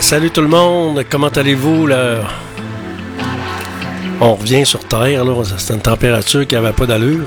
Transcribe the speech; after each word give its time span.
Salut 0.00 0.30
tout 0.30 0.40
le 0.40 0.48
monde, 0.48 1.04
comment 1.10 1.28
allez-vous 1.28 1.86
là? 1.86 2.20
On 4.18 4.34
revient 4.34 4.64
sur 4.64 4.80
Terre, 4.80 5.24
là. 5.26 5.34
C'est 5.58 5.74
une 5.74 5.80
température 5.80 6.46
qui 6.46 6.54
n'avait 6.54 6.72
pas 6.72 6.86
d'allure. 6.86 7.26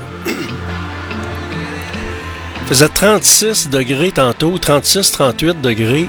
Faisait 2.66 2.88
36 2.88 3.70
degrés 3.70 4.10
tantôt, 4.10 4.58
36-38 4.58 5.60
degrés. 5.60 6.08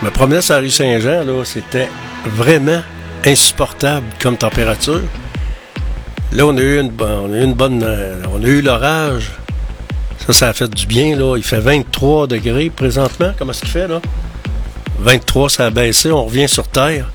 Je 0.00 0.04
me 0.04 0.10
promenais 0.10 0.42
sur 0.42 0.54
la 0.56 0.60
rue 0.60 0.70
Saint-Jean, 0.70 1.24
là, 1.24 1.42
c'était 1.44 1.88
vraiment 2.26 2.82
insupportable 3.24 4.06
comme 4.20 4.36
température. 4.36 5.00
Là, 6.32 6.46
on 6.46 6.56
a 6.56 6.60
eu 6.60 6.80
une, 6.80 6.92
on 7.00 7.32
a 7.32 7.36
eu 7.38 7.44
une 7.44 7.54
bonne. 7.54 7.82
euh, 7.82 8.22
On 8.34 8.42
a 8.44 8.46
eu 8.46 8.60
l'orage. 8.60 9.30
Ça, 10.26 10.32
ça 10.34 10.48
a 10.48 10.52
fait 10.52 10.68
du 10.68 10.86
bien, 10.86 11.16
là. 11.16 11.36
Il 11.38 11.44
fait 11.44 11.60
23 11.60 12.26
degrés 12.26 12.68
présentement. 12.68 13.32
Comment 13.38 13.52
est-ce 13.52 13.60
qu'il 13.60 13.70
fait, 13.70 13.88
là? 13.88 14.02
23, 15.00 15.50
ça 15.50 15.66
a 15.66 15.70
baissé. 15.70 16.10
On 16.10 16.24
revient 16.24 16.48
sur 16.48 16.68
Terre. 16.68 17.10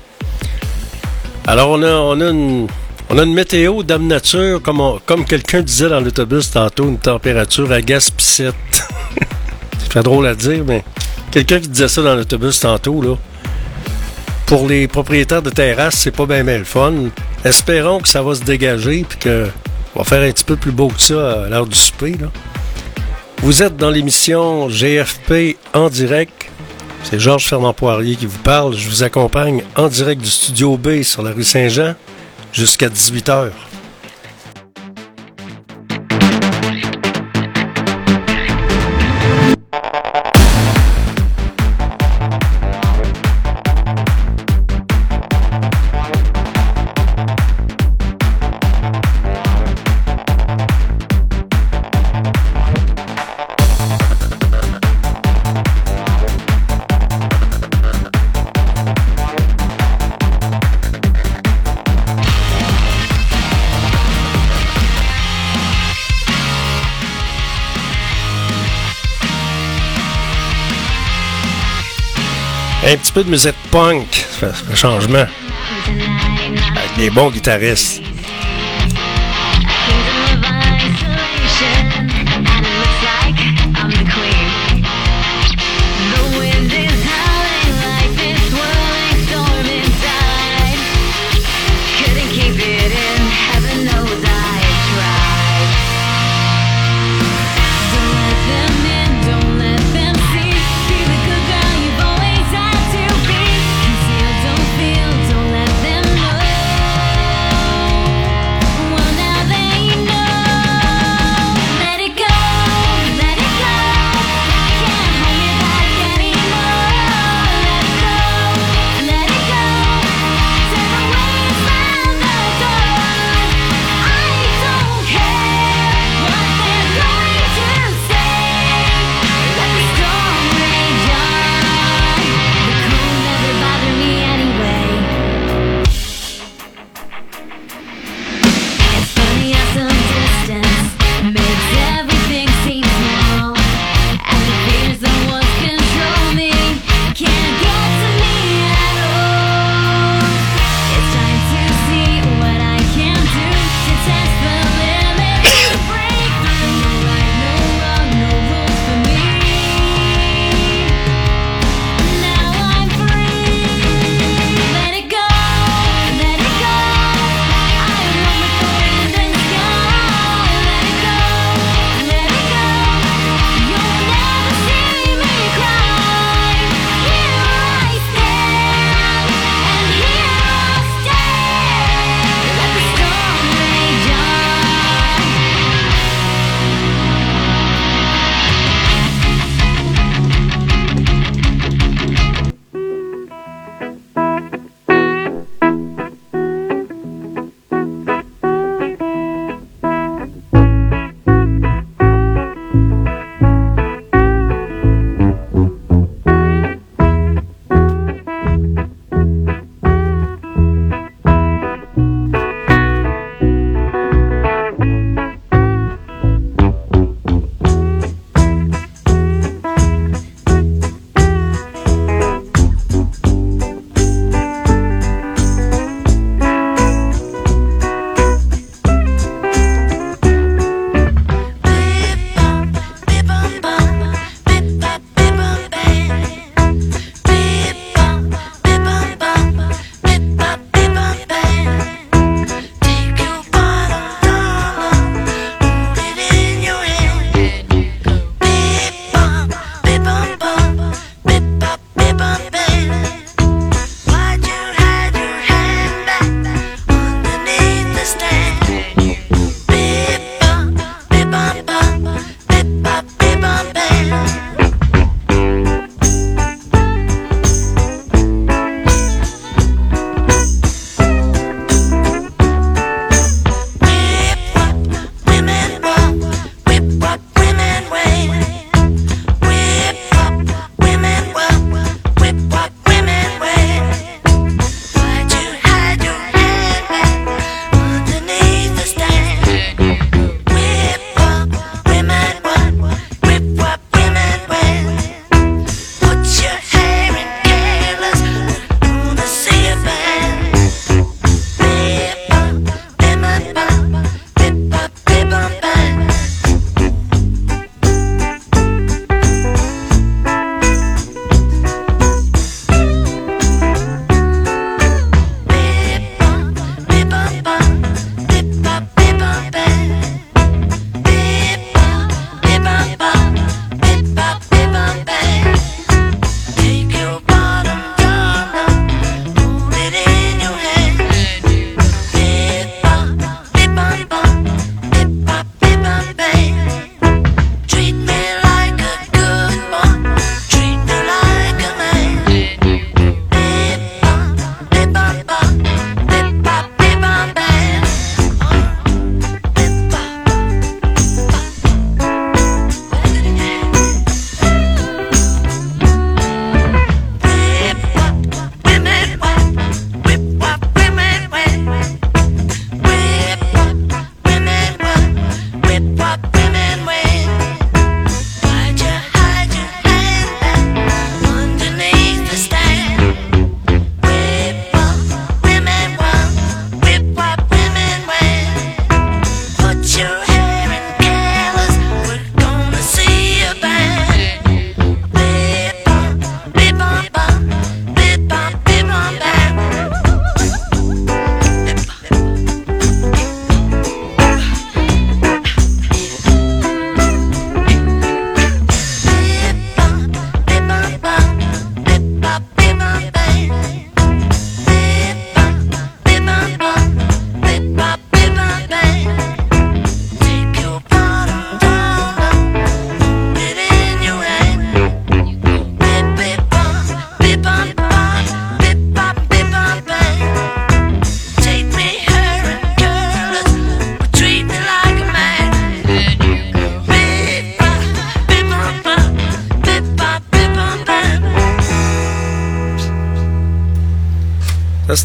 Alors, 1.46 1.70
on 1.70 1.82
a, 1.82 1.92
on 1.92 2.20
a, 2.20 2.30
une, 2.30 2.66
on 3.08 3.18
a 3.18 3.22
une 3.22 3.34
météo 3.34 3.82
d'âme 3.82 4.06
nature, 4.06 4.62
comme, 4.62 4.98
comme 5.06 5.24
quelqu'un 5.24 5.62
disait 5.62 5.88
dans 5.88 6.00
l'autobus 6.00 6.50
tantôt, 6.50 6.88
une 6.88 6.98
température 6.98 7.72
à 7.72 7.80
gaspissette. 7.80 8.54
Ça 9.78 9.94
fait 9.94 10.02
drôle 10.02 10.26
à 10.26 10.34
dire, 10.34 10.62
mais 10.64 10.84
quelqu'un 11.30 11.58
qui 11.58 11.68
disait 11.68 11.88
ça 11.88 12.02
dans 12.02 12.14
l'autobus 12.14 12.60
tantôt, 12.60 13.02
là. 13.02 13.16
Pour 14.46 14.68
les 14.68 14.86
propriétaires 14.88 15.42
de 15.42 15.50
terrasses, 15.50 15.96
c'est 15.96 16.10
pas 16.10 16.26
bien 16.26 16.42
le 16.42 16.64
fun. 16.64 16.92
Espérons 17.44 18.00
que 18.00 18.08
ça 18.08 18.22
va 18.22 18.34
se 18.34 18.42
dégager 18.42 19.04
puis 19.08 19.18
que 19.18 19.48
on 19.94 20.00
va 20.00 20.04
faire 20.04 20.22
un 20.22 20.30
petit 20.30 20.44
peu 20.44 20.56
plus 20.56 20.72
beau 20.72 20.88
que 20.88 21.00
ça 21.00 21.44
à 21.44 21.48
l'heure 21.48 21.66
du 21.66 21.76
souper, 21.76 22.16
là. 22.20 22.28
Vous 23.42 23.62
êtes 23.62 23.76
dans 23.76 23.90
l'émission 23.90 24.68
GFP 24.68 25.56
en 25.72 25.88
direct. 25.88 26.39
C'est 27.02 27.18
Georges 27.18 27.46
Fernand 27.48 27.72
Poirier 27.72 28.16
qui 28.16 28.26
vous 28.26 28.38
parle. 28.38 28.74
Je 28.74 28.88
vous 28.88 29.02
accompagne 29.02 29.62
en 29.76 29.88
direct 29.88 30.22
du 30.22 30.30
studio 30.30 30.76
B 30.76 31.02
sur 31.02 31.22
la 31.22 31.32
rue 31.32 31.44
Saint-Jean 31.44 31.94
jusqu'à 32.52 32.88
18h. 32.88 33.50
Peu 73.12 73.24
de 73.24 73.30
musique 73.30 73.54
punk, 73.70 74.06
ça 74.12 74.52
fait, 74.52 74.64
fait 74.66 74.76
changement. 74.76 75.26
Avec 75.86 76.96
des 76.96 77.10
bons 77.10 77.30
guitaristes. 77.30 78.02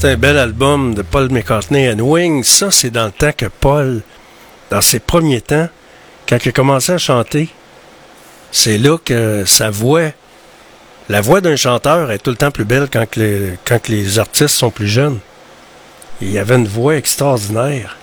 Un 0.06 0.18
bel 0.18 0.38
album 0.38 0.94
de 0.94 1.02
Paul 1.02 1.32
McCartney 1.32 1.90
and 1.90 2.00
Wings. 2.00 2.44
Ça, 2.44 2.70
c'est 2.70 2.92
dans 2.92 3.06
le 3.06 3.12
temps 3.12 3.32
que 3.36 3.48
Paul, 3.48 4.02
dans 4.70 4.82
ses 4.82 5.00
premiers 5.00 5.42
temps, 5.42 5.68
quand 6.30 6.38
il 6.46 6.50
a 6.50 6.52
commencé 6.52 6.92
à 6.92 6.98
chanter, 6.98 7.50
c'est 8.52 8.78
là 8.78 8.98
que 9.04 9.46
sa 9.46 9.72
voix, 9.72 10.12
la 11.10 11.22
voix 11.22 11.42
d'un 11.42 11.56
chanteur 11.56 12.12
est 12.12 12.20
tout 12.20 12.30
le 12.30 12.36
temps 12.36 12.52
plus 12.52 12.66
belle 12.66 12.88
quand, 12.92 13.16
les, 13.16 13.54
quand 13.66 13.88
les 13.88 14.20
artistes 14.20 14.56
sont 14.56 14.70
plus 14.70 14.88
jeunes. 14.88 15.20
Il 16.22 16.32
y 16.32 16.38
avait 16.38 16.56
une 16.56 16.68
voix 16.68 16.96
extraordinaire. 16.98 17.98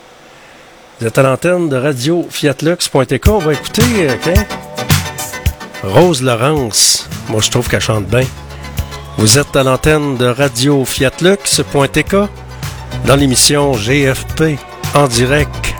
Vous 1.00 1.06
êtes 1.06 1.18
à 1.18 1.22
l'antenne 1.22 1.68
de 1.68 1.76
radio 1.76 2.26
fiatlux.tk. 2.28 3.28
On 3.28 3.38
va 3.38 3.52
écouter 3.52 3.82
euh, 3.98 4.34
Rose 5.84 6.22
Laurence. 6.22 7.08
Moi, 7.28 7.40
je 7.40 7.50
trouve 7.50 7.68
qu'elle 7.68 7.80
chante 7.80 8.06
bien. 8.06 8.26
Vous 9.18 9.38
êtes 9.38 9.54
à 9.56 9.62
l'antenne 9.62 10.16
de 10.16 10.26
radio 10.26 10.84
fiatlux.tk 10.84 12.16
dans 13.06 13.16
l'émission 13.16 13.72
GFP 13.72 14.58
en 14.94 15.06
direct 15.06 15.74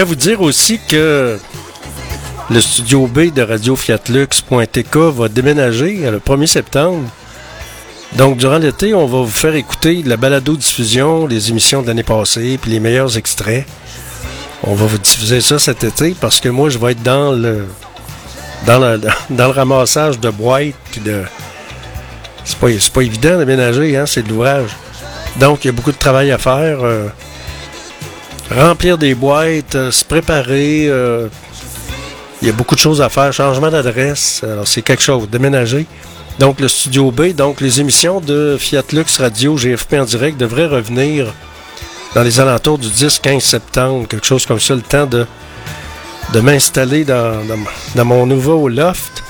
voulais 0.00 0.08
vous 0.08 0.28
dire 0.30 0.40
aussi 0.40 0.80
que 0.88 1.38
le 2.48 2.60
studio 2.60 3.06
B 3.06 3.34
de 3.34 3.42
Radio 3.42 3.76
Fiatlux.tk 3.76 4.96
va 4.96 5.28
déménager 5.28 6.10
le 6.10 6.18
1er 6.18 6.46
septembre. 6.46 7.02
Donc, 8.14 8.38
durant 8.38 8.56
l'été, 8.56 8.94
on 8.94 9.06
va 9.06 9.18
vous 9.18 9.26
faire 9.26 9.54
écouter 9.54 10.02
la 10.06 10.16
balado-diffusion, 10.16 11.26
les 11.26 11.50
émissions 11.50 11.82
de 11.82 11.88
l'année 11.88 12.02
passée, 12.02 12.58
puis 12.60 12.70
les 12.70 12.80
meilleurs 12.80 13.18
extraits. 13.18 13.66
On 14.62 14.74
va 14.74 14.86
vous 14.86 14.96
diffuser 14.96 15.42
ça 15.42 15.58
cet 15.58 15.84
été 15.84 16.16
parce 16.18 16.40
que 16.40 16.48
moi, 16.48 16.70
je 16.70 16.78
vais 16.78 16.92
être 16.92 17.02
dans 17.02 17.32
le 17.32 17.66
dans, 18.66 18.80
dans 19.30 19.46
le 19.46 19.52
ramassage 19.52 20.18
de 20.18 20.30
boîtes 20.30 20.74
puis 20.92 21.02
de. 21.02 21.24
C'est 22.44 22.56
pas, 22.58 22.68
pas 22.94 23.02
évident 23.02 23.38
de 23.38 23.44
ménager, 23.44 23.98
hein, 23.98 24.06
c'est 24.06 24.22
de 24.22 24.30
l'ouvrage. 24.30 24.70
Donc, 25.38 25.64
il 25.64 25.68
y 25.68 25.70
a 25.70 25.72
beaucoup 25.72 25.92
de 25.92 25.98
travail 25.98 26.30
à 26.30 26.38
faire. 26.38 26.78
Euh, 26.84 27.08
remplir 28.50 28.98
des 28.98 29.14
boîtes, 29.14 29.74
euh, 29.74 29.90
se 29.90 30.04
préparer. 30.04 30.86
Euh, 30.88 31.28
il 32.42 32.48
y 32.48 32.50
a 32.50 32.54
beaucoup 32.54 32.74
de 32.74 32.80
choses 32.80 33.02
à 33.02 33.08
faire. 33.08 33.32
Changement 33.32 33.70
d'adresse, 33.70 34.42
alors 34.44 34.66
c'est 34.66 34.82
quelque 34.82 35.02
chose. 35.02 35.28
Déménager. 35.28 35.86
Donc 36.38 36.60
le 36.60 36.68
studio 36.68 37.10
B, 37.10 37.32
donc 37.34 37.60
les 37.60 37.80
émissions 37.80 38.20
de 38.20 38.56
Fiat 38.58 38.82
Lux 38.92 39.18
Radio 39.18 39.56
GFP 39.56 39.94
en 39.94 40.04
direct 40.04 40.38
devraient 40.38 40.66
revenir 40.66 41.26
dans 42.14 42.22
les 42.22 42.40
alentours 42.40 42.78
du 42.78 42.88
10-15 42.88 43.40
septembre, 43.40 44.08
quelque 44.08 44.26
chose 44.26 44.46
comme 44.46 44.58
ça, 44.58 44.74
le 44.74 44.80
temps 44.80 45.06
de, 45.06 45.26
de 46.32 46.40
m'installer 46.40 47.04
dans, 47.04 47.44
dans, 47.94 48.04
mon 48.04 48.26
nouveau 48.26 48.68
loft 48.68 49.22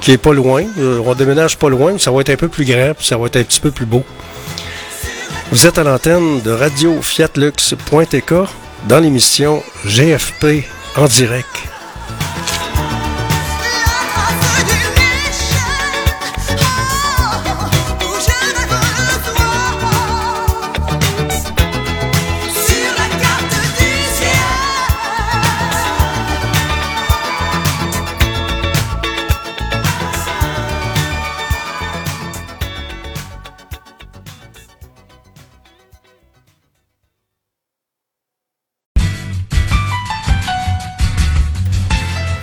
qui 0.00 0.12
est 0.12 0.18
pas 0.18 0.32
loin. 0.32 0.64
Euh, 0.78 1.02
on 1.04 1.14
déménage 1.14 1.58
pas 1.58 1.68
loin, 1.68 1.98
ça 1.98 2.10
va 2.10 2.20
être 2.20 2.30
un 2.30 2.36
peu 2.36 2.48
plus 2.48 2.64
grand, 2.64 2.94
puis 2.96 3.06
ça 3.06 3.16
va 3.16 3.26
être 3.26 3.36
un 3.36 3.42
petit 3.42 3.60
peu 3.60 3.70
plus 3.70 3.86
beau. 3.86 4.04
Vous 5.50 5.66
êtes 5.66 5.78
à 5.78 5.82
l'antenne 5.82 6.42
de 6.42 6.50
radio 6.50 7.00
fiatlux.tk 7.00 8.34
dans 8.86 9.00
l'émission 9.00 9.62
GFP 9.86 10.66
en 10.94 11.06
direct. 11.06 11.77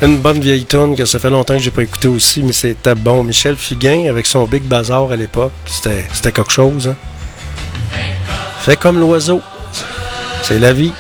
Une 0.02 0.18
bonne 0.18 0.40
vieille 0.40 0.66
tonne 0.66 0.96
que 0.96 1.06
ça 1.06 1.20
fait 1.20 1.30
longtemps 1.30 1.56
que 1.56 1.62
j'ai 1.62 1.72
pas 1.72 1.84
écouté 1.84 2.08
aussi, 2.08 2.44
mais 2.44 2.52
c'était 2.52 2.96
bon. 2.96 3.24
Michel 3.24 3.56
Fugain 3.56 4.08
avec 4.10 4.26
son 4.26 4.44
Big 4.46 4.64
Bazar 4.64 5.12
à 5.12 5.16
l'époque, 5.16 5.54
c'était 5.66 6.32
quelque 6.32 6.52
chose. 6.52 6.90
Hein. 6.90 6.96
Fait 8.60 8.76
comme 8.76 9.00
l'oiseau. 9.00 9.42
C'est 10.44 10.60
la 10.60 10.74
vie. 10.74 10.92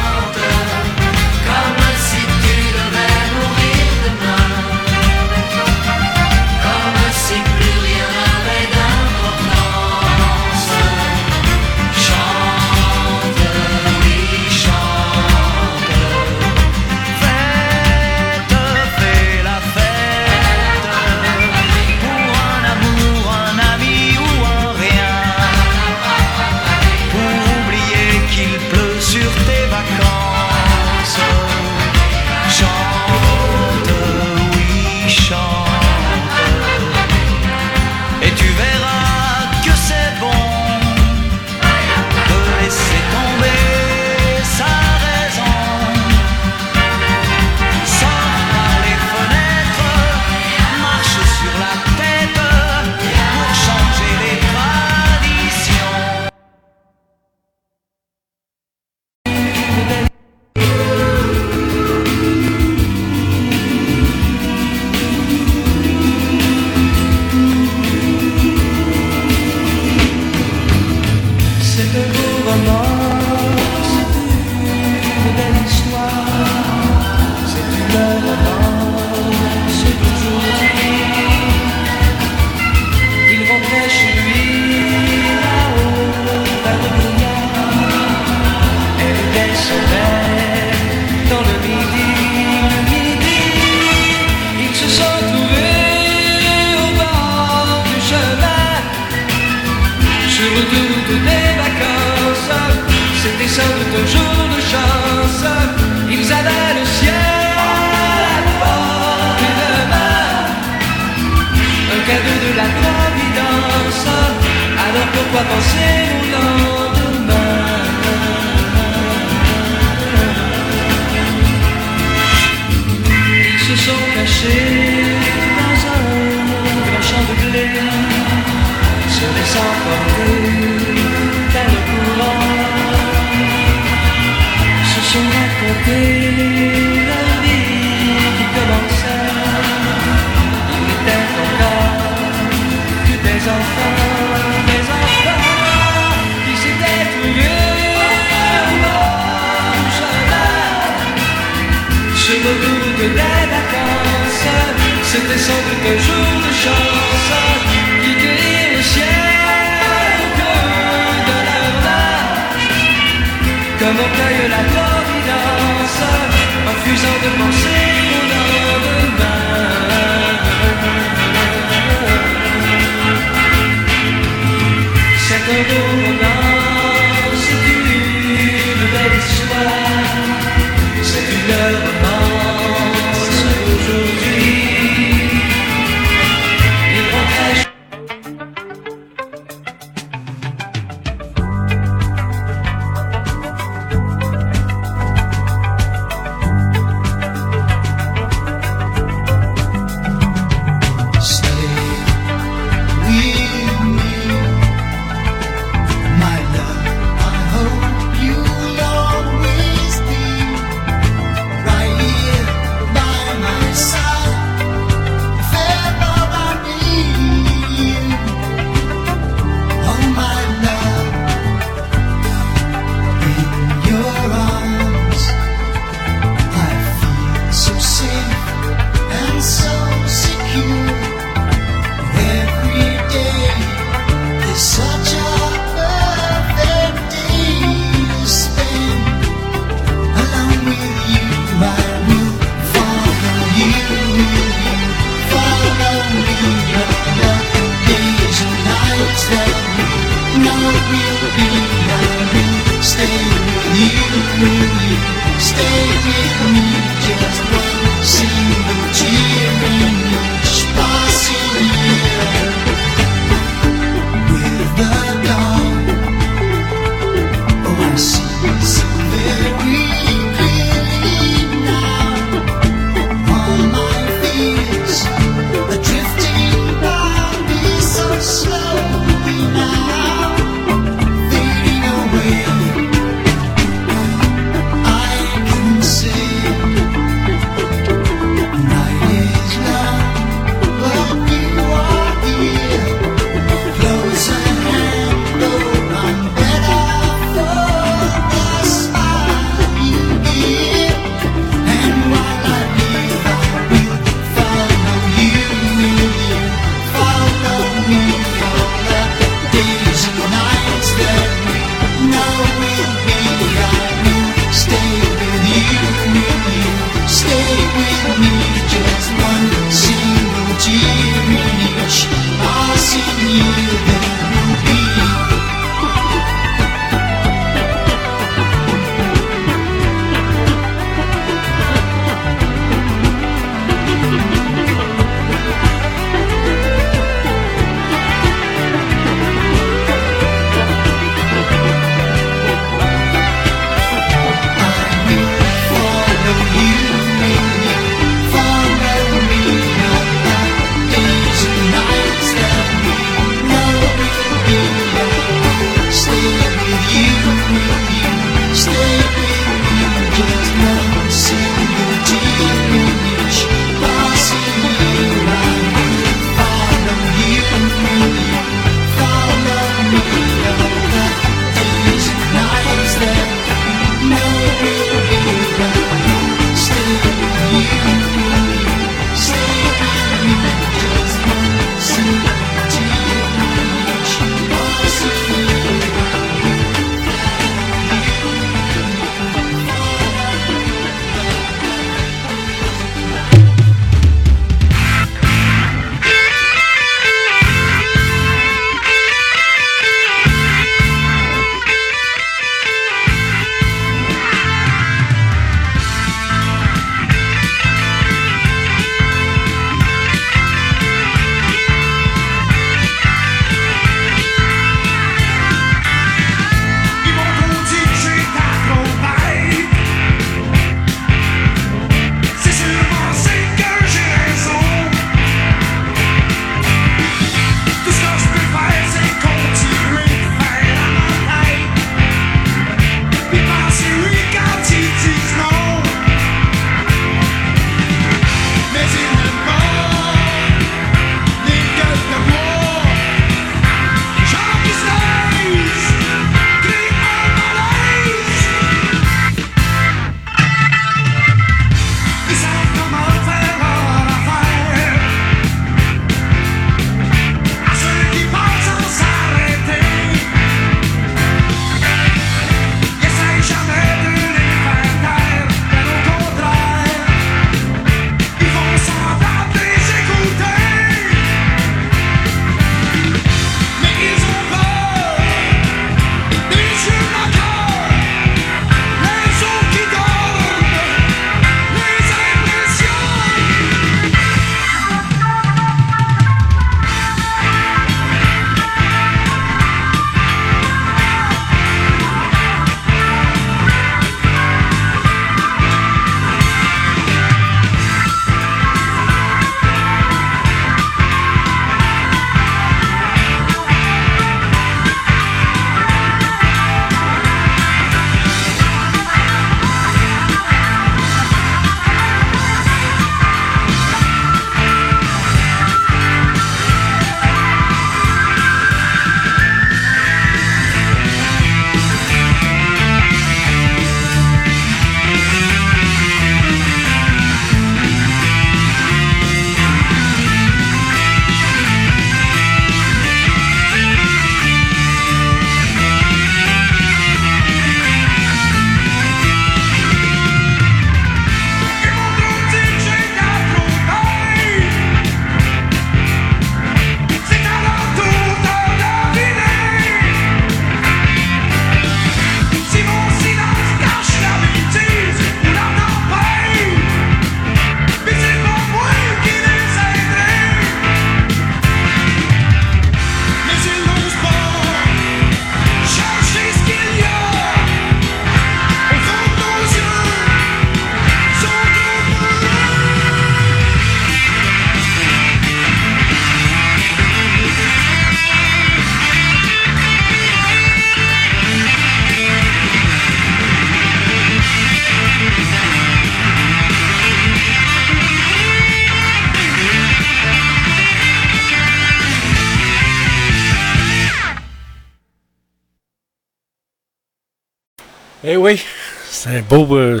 Beau, 599.48 599.76
euh, 599.76 600.00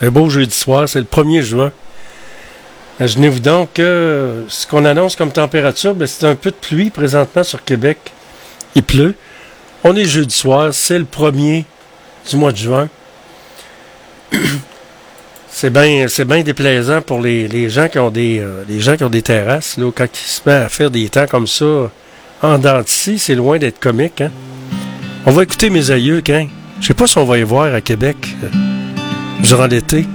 un 0.00 0.10
beau 0.10 0.28
jeudi 0.28 0.54
soir, 0.56 0.88
c'est 0.88 1.00
le 1.00 1.04
1er 1.04 1.42
juin. 1.42 1.72
Imaginez-vous 2.98 3.40
donc 3.40 3.74
que 3.74 4.44
ce 4.48 4.66
qu'on 4.66 4.84
annonce 4.84 5.16
comme 5.16 5.32
température, 5.32 5.94
ben, 5.94 6.06
c'est 6.06 6.26
un 6.26 6.36
peu 6.36 6.50
de 6.50 6.56
pluie 6.56 6.90
présentement 6.90 7.42
sur 7.42 7.64
Québec. 7.64 7.98
Il 8.74 8.82
pleut. 8.82 9.14
On 9.82 9.96
est 9.96 10.04
jeudi 10.04 10.34
soir, 10.34 10.72
c'est 10.72 10.98
le 10.98 11.04
1er 11.04 11.64
du 12.28 12.36
mois 12.36 12.52
de 12.52 12.56
juin. 12.56 12.88
C'est 15.56 15.70
bien 15.70 16.42
déplaisant 16.42 17.00
pour 17.00 17.20
les, 17.20 17.46
les 17.46 17.70
gens 17.70 17.86
qui 17.86 18.00
ont 18.00 18.10
des 18.10 18.40
euh, 18.40 18.64
les 18.68 18.80
gens 18.80 18.96
qui 18.96 19.04
ont 19.04 19.08
des 19.08 19.22
terrasses 19.22 19.76
là, 19.76 19.88
quand 19.94 20.08
ils 20.12 20.28
se 20.28 20.40
mettent 20.44 20.64
à 20.64 20.68
faire 20.68 20.90
des 20.90 21.08
temps 21.08 21.28
comme 21.28 21.46
ça 21.46 21.92
en 22.42 22.58
dents 22.58 22.82
c'est 22.84 23.36
loin 23.36 23.58
d'être 23.58 23.78
comique 23.78 24.20
hein. 24.20 24.32
On 25.26 25.30
va 25.30 25.44
écouter 25.44 25.70
mes 25.70 25.92
aïeux 25.92 26.22
quand? 26.26 26.48
Je 26.84 26.88
sais 26.88 26.94
pas 26.94 27.06
si 27.06 27.16
on 27.16 27.24
va 27.24 27.38
y 27.38 27.42
voir 27.42 27.72
à 27.72 27.80
Québec 27.80 28.36
euh, 28.42 28.48
durant 29.40 29.66
l'été. 29.66 30.06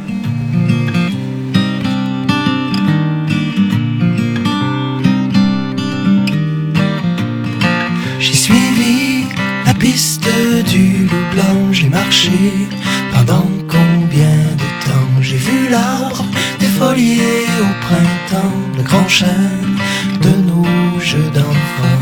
J'ai 8.20 8.34
suivi 8.36 9.24
la 9.66 9.74
piste 9.74 10.30
du 10.72 11.06
loup 11.06 11.26
blanc, 11.34 11.74
j'ai 11.74 11.90
marché 11.90 12.38
pendant 13.16 13.48
combien 13.68 14.38
de 14.62 14.70
temps? 14.86 15.22
J'ai 15.22 15.38
vu 15.38 15.70
l'arbre 15.72 16.24
défolier 16.60 17.48
au 17.62 17.72
printemps, 17.88 18.58
le 18.78 18.84
grand 18.84 19.08
chêne 19.08 19.80
de 20.22 20.30
nos 20.48 21.00
jeux 21.00 21.32
d'enfants. 21.34 21.99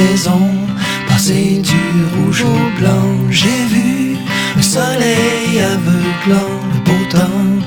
Saison 0.00 0.40
passer 1.08 1.60
du 1.70 1.82
rouge 2.12 2.44
au 2.44 2.80
blanc. 2.80 3.10
J'ai 3.30 3.62
vu 3.74 4.16
le 4.56 4.62
soleil 4.62 5.50
aveuglant, 5.74 6.54
le 6.72 6.78
beau 6.86 7.02
temps 7.10 7.59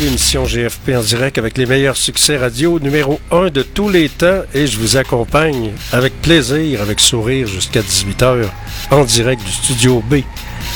l'émission 0.00 0.44
GFP 0.44 0.90
en 0.96 1.02
direct 1.02 1.38
avec 1.38 1.58
les 1.58 1.66
meilleurs 1.66 1.96
succès 1.96 2.36
radio 2.36 2.78
numéro 2.78 3.20
1 3.30 3.50
de 3.50 3.62
tous 3.62 3.88
les 3.88 4.08
temps 4.08 4.42
et 4.54 4.66
je 4.66 4.78
vous 4.78 4.96
accompagne 4.96 5.72
avec 5.92 6.14
plaisir, 6.22 6.80
avec 6.80 7.00
sourire 7.00 7.46
jusqu'à 7.46 7.80
18h 7.80 8.44
en 8.90 9.04
direct 9.04 9.44
du 9.44 9.52
studio 9.52 10.02
B 10.08 10.20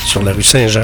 sur 0.05 0.21
la 0.23 0.33
rue 0.33 0.43
Saint-Jean. 0.43 0.83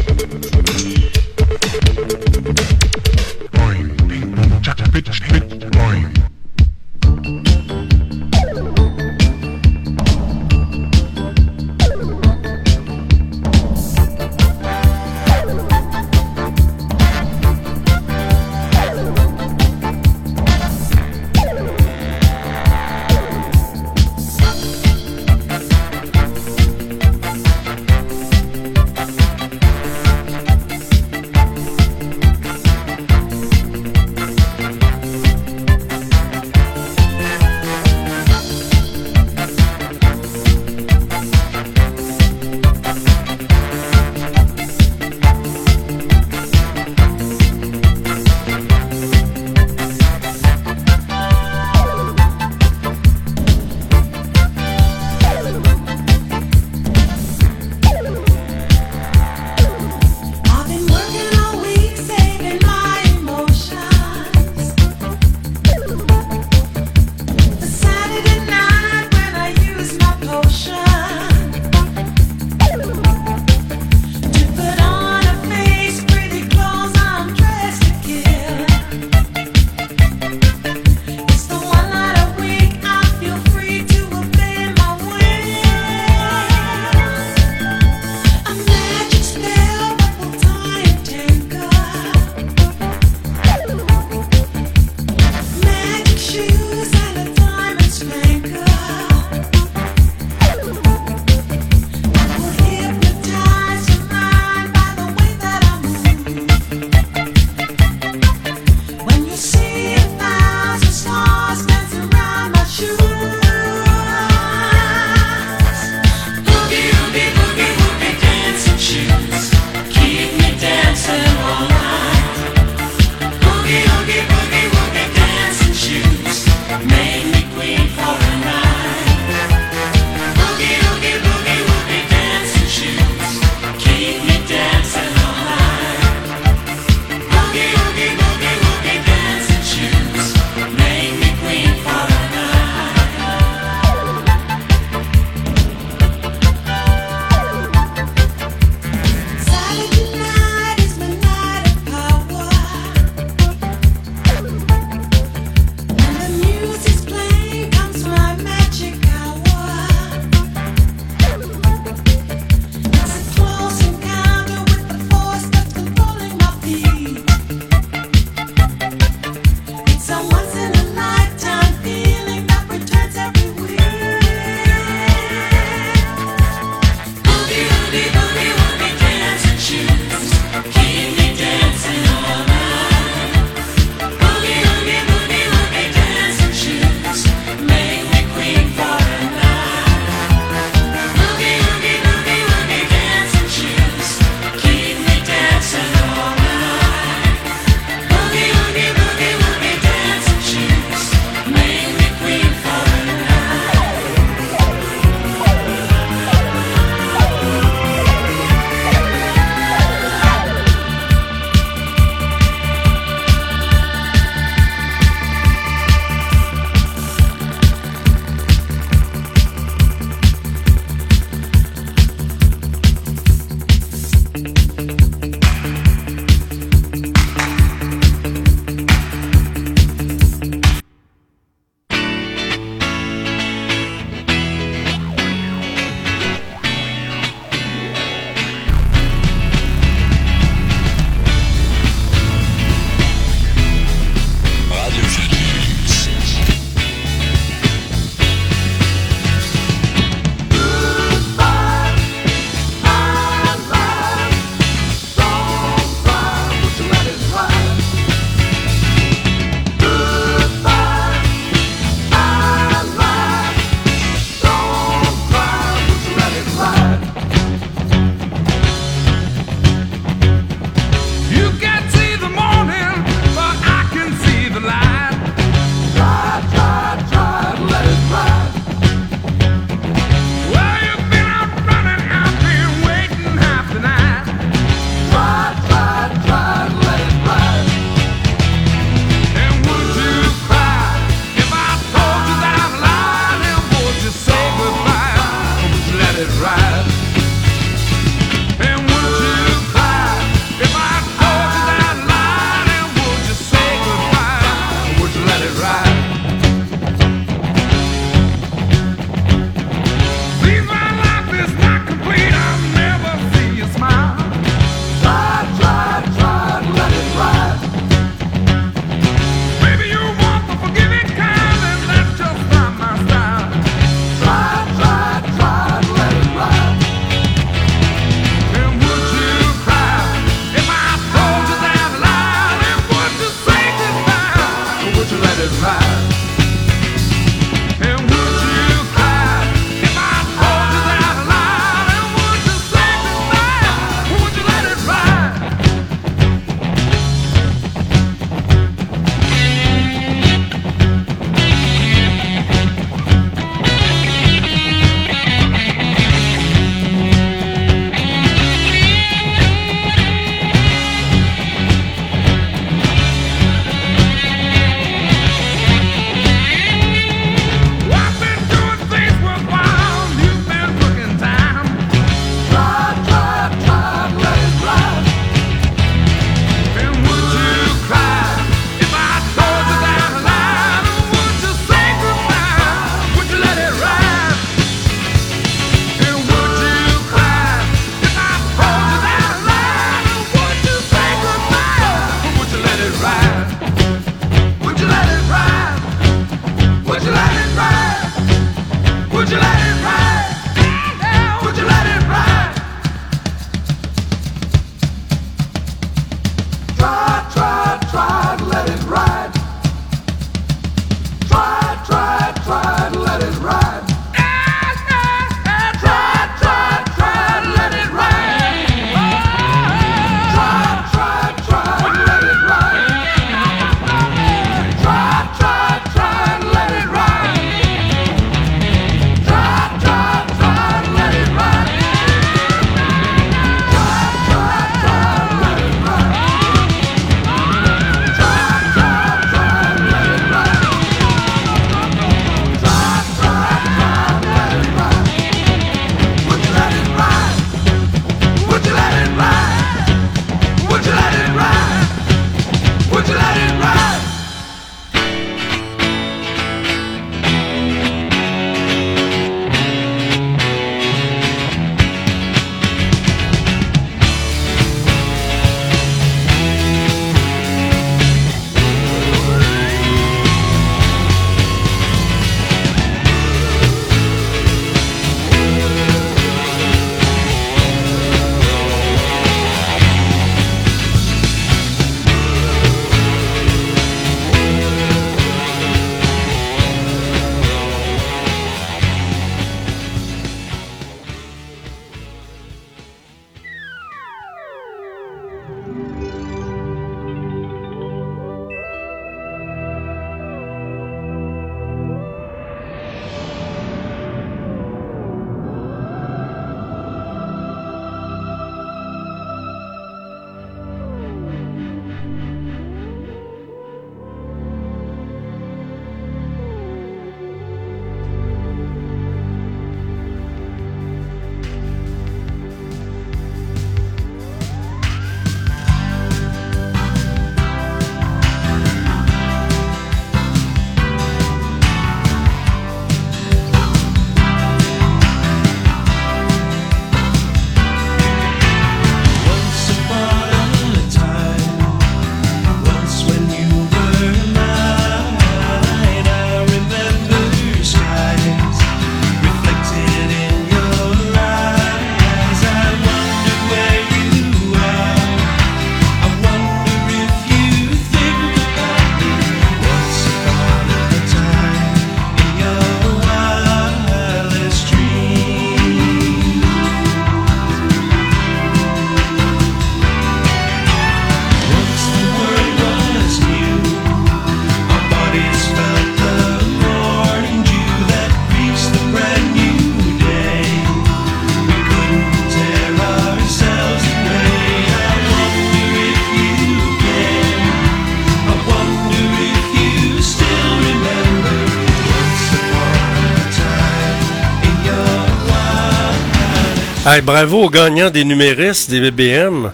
Bravo 596.99 597.43
aux 597.45 597.49
gagnants 597.49 597.89
des 597.89 598.03
numéristes, 598.03 598.69
des 598.69 598.91
BBM. 598.91 599.49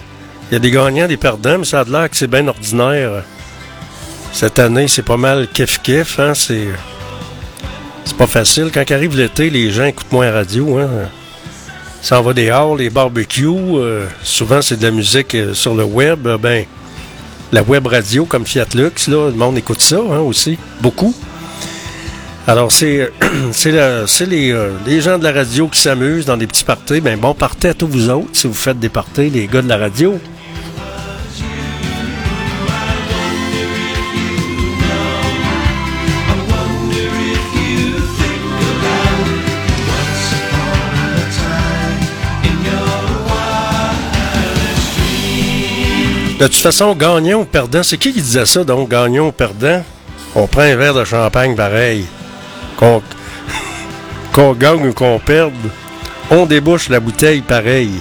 Il 0.49 0.53
y 0.53 0.55
a 0.55 0.59
des 0.59 0.71
gagnants, 0.71 1.07
des 1.07 1.17
perdants, 1.17 1.59
mais 1.59 1.65
ça 1.65 1.81
a 1.81 1.85
de 1.85 1.91
l'air 1.91 2.09
que 2.09 2.17
c'est 2.17 2.27
bien 2.27 2.47
ordinaire. 2.47 3.23
Cette 4.33 4.57
année, 4.57 4.87
c'est 4.87 5.03
pas 5.03 5.17
mal 5.17 5.47
kiff-kiff, 5.53 6.19
hein? 6.19 6.33
C'est. 6.33 6.67
C'est 8.05 8.17
pas 8.17 8.25
facile. 8.25 8.71
Quand 8.73 8.89
arrive 8.89 9.15
l'été, 9.15 9.51
les 9.51 9.69
gens 9.69 9.85
écoutent 9.85 10.11
moins 10.11 10.31
radio. 10.31 10.79
Hein. 10.79 10.89
Ça 12.01 12.19
en 12.19 12.23
va 12.23 12.33
des 12.33 12.49
halls, 12.49 12.77
les 12.79 12.89
barbecues. 12.89 13.45
Euh, 13.45 14.07
souvent, 14.23 14.61
c'est 14.61 14.77
de 14.77 14.83
la 14.83 14.91
musique 14.91 15.35
euh, 15.35 15.53
sur 15.53 15.75
le 15.75 15.83
web. 15.83 16.25
Euh, 16.25 16.37
ben, 16.37 16.65
la 17.51 17.61
web 17.61 17.85
radio 17.85 18.25
comme 18.25 18.45
Fiat 18.45 18.65
Lux, 18.73 19.07
le 19.07 19.31
monde 19.31 19.57
écoute 19.57 19.81
ça 19.81 19.97
hein, 19.97 20.19
aussi, 20.19 20.57
beaucoup. 20.81 21.15
Alors, 22.49 22.71
c'est 22.71 23.11
c'est 23.51 23.71
les, 24.25 24.51
euh, 24.53 24.71
les, 24.85 25.01
gens 25.01 25.17
de 25.17 25.23
la 25.25 25.33
radio 25.33 25.67
qui 25.67 25.81
s'amusent 25.81 26.25
dans 26.25 26.37
des 26.37 26.47
petits 26.47 26.63
parties. 26.63 27.01
Ben 27.01 27.19
bon, 27.19 27.33
partez 27.33 27.67
à 27.67 27.73
tous 27.73 27.87
vous 27.87 28.09
autres 28.09 28.29
si 28.31 28.47
vous 28.47 28.53
faites 28.53 28.79
des 28.79 28.87
parties, 28.87 29.29
les 29.29 29.47
gars 29.47 29.61
de 29.61 29.67
la 29.67 29.75
radio. 29.75 30.17
De 46.39 46.45
toute 46.45 46.55
façon, 46.55 46.95
gagnant 46.95 47.41
ou 47.41 47.45
perdant, 47.45 47.83
c'est 47.83 47.97
qui 47.97 48.13
qui 48.13 48.21
disait 48.21 48.45
ça 48.45 48.63
donc, 48.63 48.89
gagnant 48.89 49.27
ou 49.27 49.31
perdant? 49.33 49.83
On 50.33 50.47
prend 50.47 50.61
un 50.61 50.75
verre 50.77 50.93
de 50.93 51.03
champagne 51.03 51.55
pareil 51.55 52.05
qu'on 52.77 54.53
gagne 54.53 54.87
ou 54.87 54.93
qu'on 54.93 55.19
perde, 55.19 55.53
on 56.29 56.45
débouche 56.45 56.89
la 56.89 56.99
bouteille 56.99 57.41
pareil. 57.41 57.91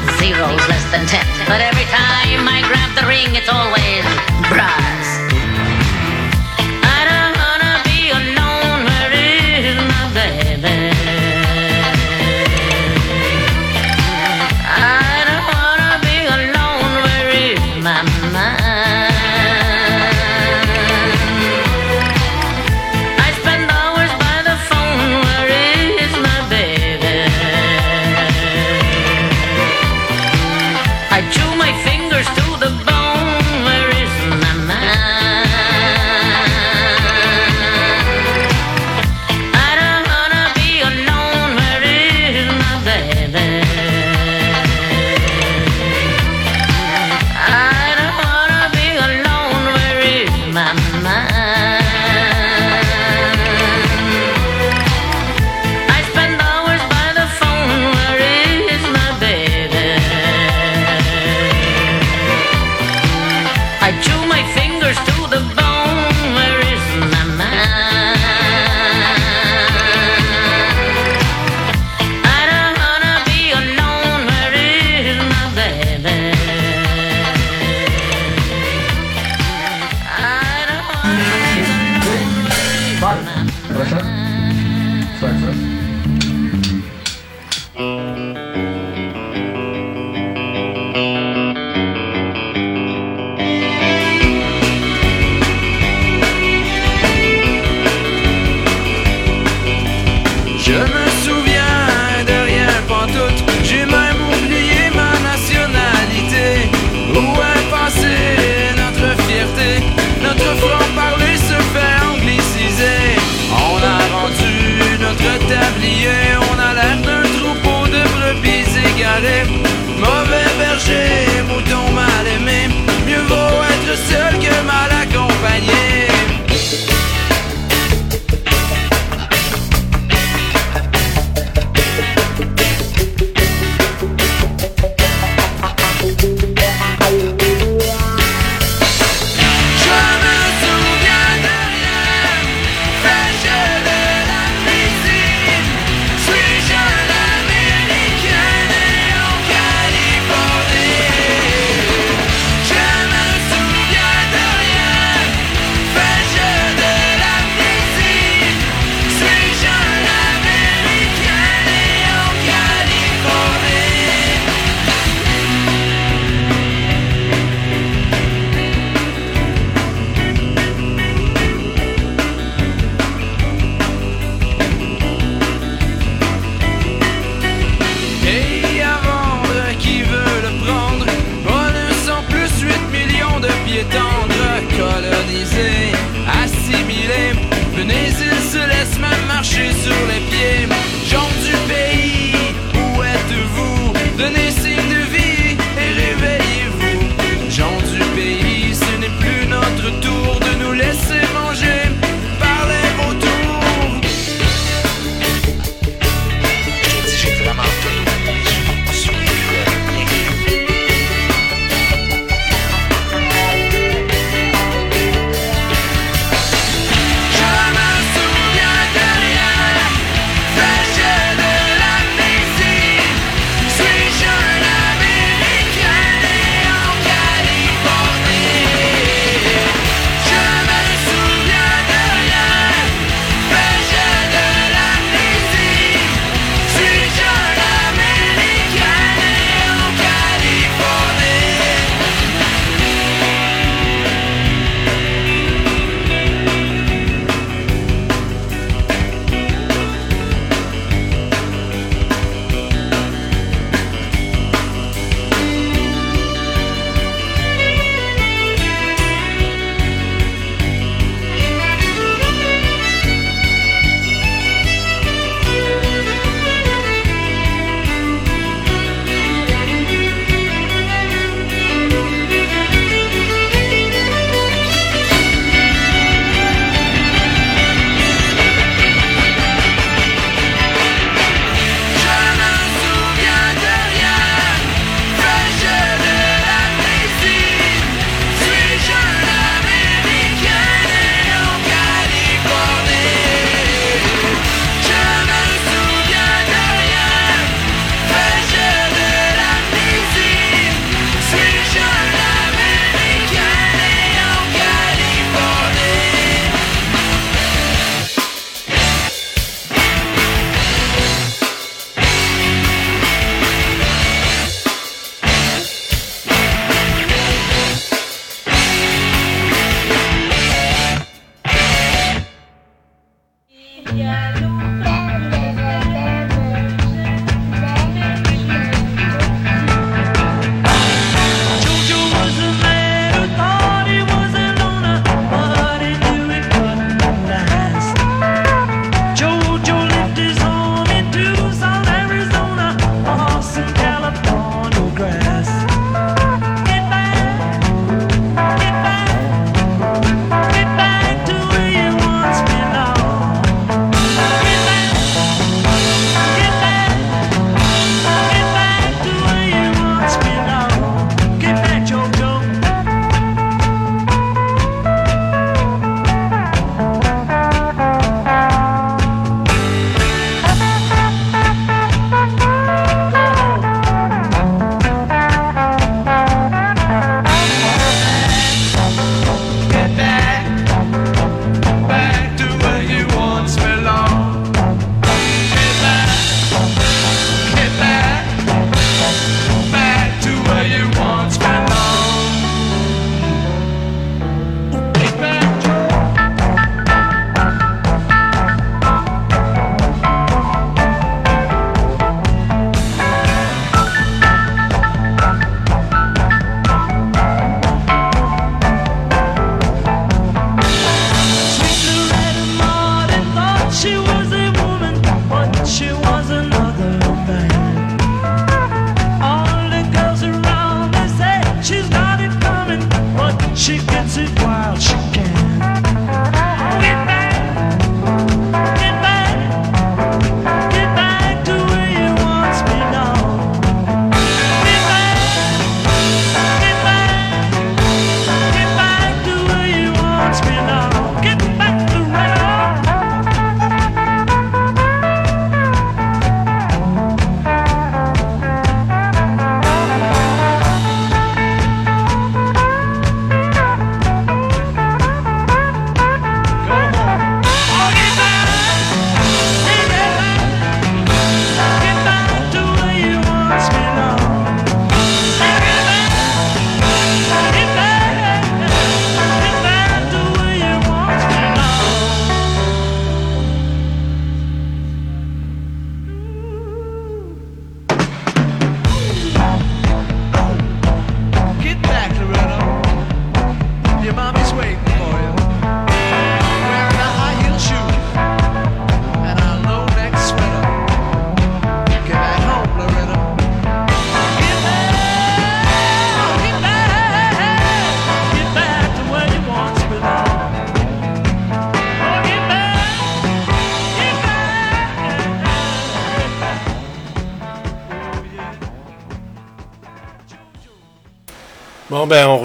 with 0.00 0.18
zeros 0.18 0.68
less 0.68 0.84
than 0.90 1.06
ten. 1.06 1.26
But 1.46 1.60
every 1.60 1.84
time 1.84 2.46
I 2.48 2.62
grab 2.66 2.90
the 2.94 3.06
ring, 3.06 3.34
it's 3.34 3.48
always 3.48 4.04
brah. 4.50 4.97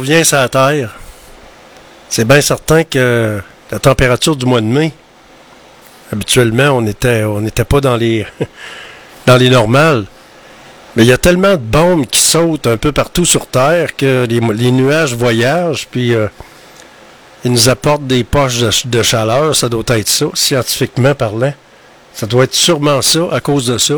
Revient 0.04 0.26
sur 0.26 0.49
Terre. 0.49 0.89
C'est 2.10 2.26
bien 2.26 2.41
certain 2.41 2.84
que 2.84 3.39
la 3.72 3.80
température 3.80 4.36
du 4.36 4.45
mois 4.45 4.60
de 4.60 4.66
mai, 4.66 4.91
habituellement, 6.12 6.72
on 6.72 6.86
était, 6.86 7.24
on 7.24 7.39
n'était 7.39 7.64
pas 7.64 7.80
dans 7.80 7.95
les, 7.95 8.26
dans 9.26 9.38
les 9.38 9.49
normales. 9.49 10.06
Mais 10.95 11.04
il 11.04 11.08
y 11.08 11.14
a 11.14 11.18
tellement 11.18 11.54
de 11.54 11.58
bombes 11.58 12.06
qui 12.06 12.20
sautent 12.20 12.68
un 12.68 12.78
peu 12.78 12.91
partout 12.91 13.26
sur 13.26 13.47
Terre 13.47 13.95
que 13.95 14.28
les, 14.30 14.72
nuages 14.72 15.16
voyagent, 15.16 15.88
puis 15.89 16.14
euh, 16.14 16.28
ils 17.45 17.51
nous 17.51 17.70
apportent 17.70 18.06
des 18.06 18.26
poches 18.26 18.60
de, 18.60 18.70
de 18.89 19.04
chaleur. 19.04 19.56
Ça 19.56 19.70
doit 19.70 19.84
être 19.88 20.10
ça, 20.10 20.26
scientifiquement 20.34 21.16
parlant. 21.16 21.54
Ça 22.14 22.28
doit 22.28 22.43
être 22.43 22.54
sûrement 22.54 23.01
ça, 23.01 23.22
à 23.32 23.39
cause 23.39 23.68
de 23.68 23.78
ça. 23.78 23.95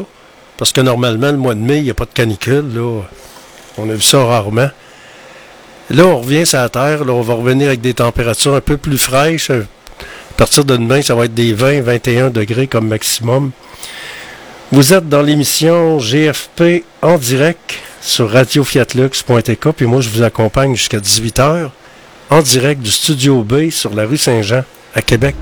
Parce 0.58 0.72
que 0.72 0.82
normalement, 0.82 1.32
le 1.32 1.38
mois 1.38 1.56
de 1.56 1.60
mai, 1.60 1.80
il 1.80 1.84
n'y 1.84 1.90
a 1.90 1.96
pas 1.96 2.06
de 2.06 2.14
canicule. 2.14 2.74
Là. 2.76 3.02
On 3.78 3.90
a 3.90 3.94
vu 3.94 4.02
ça 4.02 4.24
rarement. 4.24 4.70
Là, 5.90 6.06
on 6.06 6.20
revient 6.20 6.46
sur 6.46 6.60
la 6.60 6.70
Terre. 6.70 7.06
Là, 7.06 7.14
on 7.14 7.22
va 7.22 7.34
revenir 7.36 7.68
avec 7.68 7.82
des 7.82 7.94
températures 7.94 8.56
un 8.56 8.62
peu 8.62 8.78
plus 8.78 8.98
fraîches. 8.98 9.52
À 9.52 10.38
partir 10.38 10.66
de 10.66 10.76
demain, 10.76 11.02
ça 11.02 11.16
va 11.16 11.26
être 11.26 11.34
des 11.34 11.56
20-21 11.56 12.32
degrés 12.32 12.68
comme 12.68 12.88
maximum. 12.88 13.52
Vous 14.72 14.94
êtes 14.94 15.08
dans 15.08 15.22
l'émission 15.22 16.00
GFP 16.00 16.84
en 17.02 17.18
direct 17.18 17.76
sur 18.02 18.30
radiofiatlux.tk. 18.32 19.72
Puis 19.76 19.86
moi, 19.86 20.02
je 20.02 20.10
vous 20.10 20.24
accompagne 20.24 20.76
jusqu'à 20.76 20.98
18h 20.98 21.70
en 22.30 22.42
direct 22.42 22.82
du 22.82 22.92
Studio 22.92 23.44
B 23.44 23.70
sur 23.70 23.94
la 23.94 24.06
rue 24.06 24.18
Saint-Jean 24.18 24.64
à 24.96 25.02
Québec. 25.02 25.36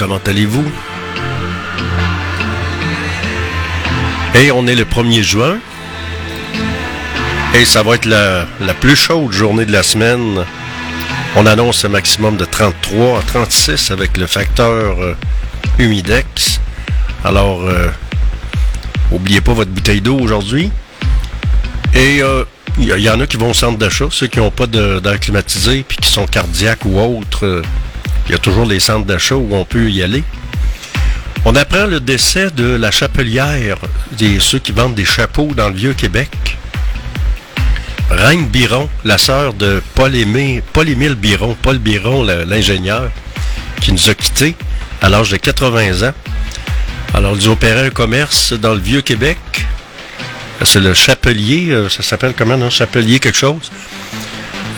Comment 0.00 0.20
allez-vous? 0.26 0.64
Et 4.34 4.50
on 4.50 4.66
est 4.66 4.74
le 4.74 4.86
1er 4.86 5.22
juin. 5.22 5.58
Et 7.54 7.66
ça 7.66 7.82
va 7.82 7.96
être 7.96 8.06
la, 8.06 8.46
plus 8.80 8.96
chaude 8.96 9.30
journée 9.30 9.66
de 9.66 9.72
la 9.72 9.82
semaine. 9.82 10.46
On 11.36 11.44
annonce 11.44 11.84
un 11.84 11.90
maximum 11.90 12.38
de 12.38 12.46
33 12.46 13.18
à 13.18 13.22
36 13.22 13.90
avec 13.90 14.16
le 14.16 14.26
facteur 14.26 14.98
euh, 15.02 15.14
humidex. 15.78 16.62
Alors, 17.22 17.60
euh, 17.60 17.88
oubliez 19.12 19.42
pas 19.42 19.52
votre 19.52 19.70
bouteille 19.70 20.00
d'eau 20.00 20.18
aujourd'hui. 20.18 20.70
Et 21.94 22.22
euh, 22.22 22.44
il 22.78 22.84
y, 22.84 23.02
y 23.02 23.10
en 23.10 23.20
a 23.20 23.26
qui 23.26 23.36
vont 23.36 23.50
au 23.50 23.54
centre 23.54 23.76
d'achat, 23.76 24.06
ceux 24.10 24.28
qui 24.28 24.38
n'ont 24.38 24.50
pas 24.50 24.66
d'air 24.66 25.20
climatisé 25.20 25.84
puis 25.86 25.98
qui 25.98 26.08
sont 26.08 26.24
cardiaques 26.24 26.86
ou 26.86 26.98
autres. 26.98 27.62
Il 28.30 28.34
y 28.34 28.36
a 28.36 28.38
toujours 28.38 28.64
les 28.64 28.78
centres 28.78 29.06
d'achat 29.06 29.34
où 29.34 29.48
on 29.56 29.64
peut 29.64 29.90
y 29.90 30.04
aller. 30.04 30.22
On 31.44 31.56
apprend 31.56 31.86
le 31.86 31.98
décès 31.98 32.52
de 32.52 32.76
la 32.76 32.92
chapelière, 32.92 33.78
des, 34.12 34.38
ceux 34.38 34.60
qui 34.60 34.70
vendent 34.70 34.94
des 34.94 35.04
chapeaux 35.04 35.50
dans 35.56 35.68
le 35.68 35.74
Vieux-Québec. 35.74 36.30
Reine 38.08 38.46
Biron, 38.46 38.88
la 39.04 39.18
sœur 39.18 39.52
de 39.52 39.82
Paul, 39.96 40.14
Aimé, 40.14 40.62
Paul 40.72 40.88
Émile 40.88 41.16
Biron, 41.16 41.56
Paul 41.60 41.78
Biron, 41.78 42.22
l'ingénieur, 42.22 43.10
qui 43.80 43.90
nous 43.90 44.08
a 44.08 44.14
quittés 44.14 44.54
à 45.02 45.08
l'âge 45.08 45.30
de 45.30 45.36
80 45.36 46.08
ans. 46.08 46.14
Alors, 47.14 47.34
ils 47.34 47.48
opéraient 47.48 47.86
un 47.86 47.90
commerce 47.90 48.52
dans 48.52 48.74
le 48.74 48.80
Vieux-Québec. 48.80 49.38
C'est 50.62 50.78
le 50.78 50.94
Chapelier, 50.94 51.70
euh, 51.70 51.88
ça 51.88 52.04
s'appelle 52.04 52.34
comment, 52.38 52.56
non? 52.56 52.70
Chapelier 52.70 53.18
quelque 53.18 53.38
chose. 53.38 53.72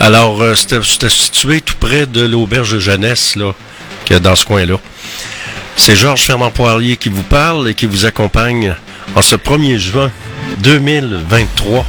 Alors, 0.03 0.41
euh, 0.41 0.53
c'était 0.53 0.81
situé 1.07 1.61
tout 1.61 1.75
près 1.79 2.05
de 2.05 2.25
l'auberge 2.25 2.77
jeunesse, 2.77 3.37
là, 3.37 3.53
a 4.11 4.19
dans 4.19 4.35
ce 4.35 4.45
coin-là. 4.45 4.75
C'est 5.77 5.95
Georges 5.95 6.23
Fernand 6.23 6.51
Poirier 6.51 6.97
qui 6.97 7.07
vous 7.07 7.23
parle 7.23 7.69
et 7.69 7.73
qui 7.73 7.85
vous 7.85 8.05
accompagne 8.05 8.75
en 9.15 9.21
ce 9.21 9.37
1er 9.37 9.77
juin 9.77 10.11
2023. 10.57 11.85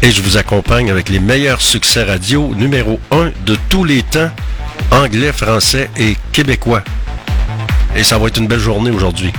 Et 0.00 0.10
je 0.10 0.22
vous 0.22 0.38
accompagne 0.38 0.90
avec 0.90 1.10
les 1.10 1.20
meilleurs 1.20 1.60
succès 1.60 2.04
radio 2.04 2.54
numéro 2.56 3.00
1 3.10 3.32
de 3.44 3.58
tous 3.68 3.84
les 3.84 4.02
temps, 4.02 4.30
anglais, 4.90 5.30
français 5.30 5.90
et 5.98 6.16
québécois. 6.32 6.82
Et 7.94 8.02
ça 8.02 8.16
va 8.16 8.28
être 8.28 8.38
une 8.38 8.46
belle 8.46 8.60
journée 8.60 8.90
aujourd'hui. 8.90 9.30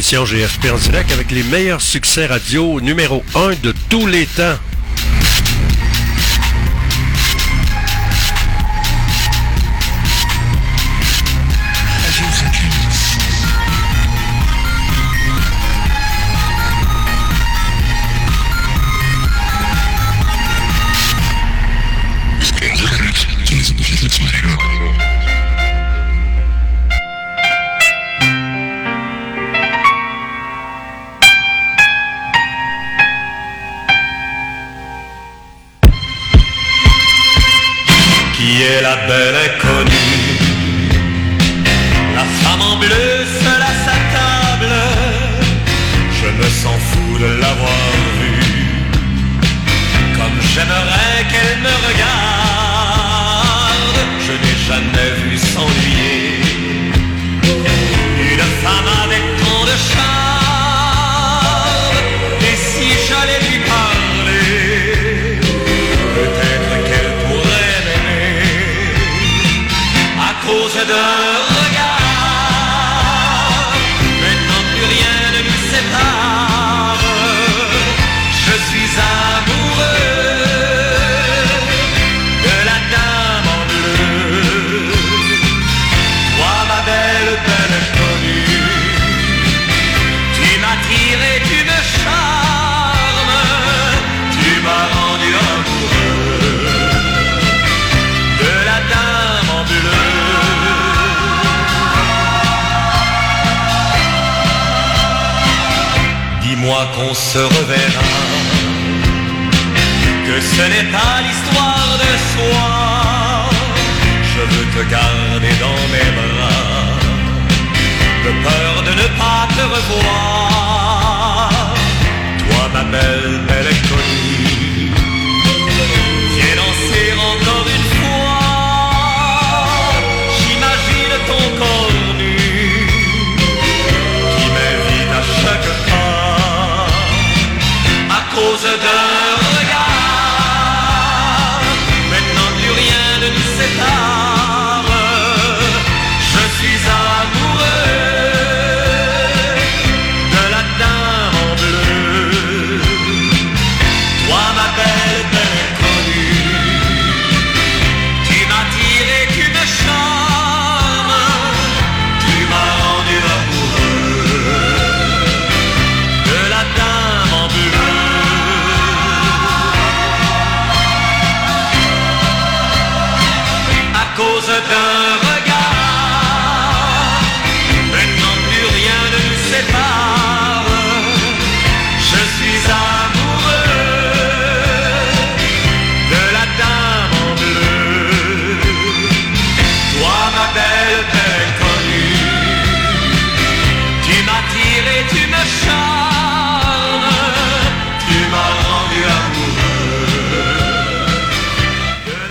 L'émission 0.00 0.24
GFP 0.24 0.72
en 0.72 0.78
direct 0.78 1.12
avec 1.12 1.30
les 1.30 1.42
meilleurs 1.42 1.82
succès 1.82 2.24
radio 2.24 2.80
numéro 2.80 3.22
1 3.34 3.50
de 3.62 3.74
tous 3.90 4.06
les 4.06 4.24
temps. 4.24 4.56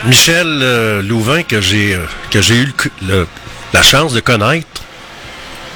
Michel 0.05 0.59
euh, 0.61 1.01
Louvain, 1.01 1.43
que 1.43 1.59
j'ai 1.59 1.93
euh, 1.93 2.41
eu 2.51 2.67
la 3.73 3.81
chance 3.81 4.13
de 4.13 4.21
connaître, 4.21 4.65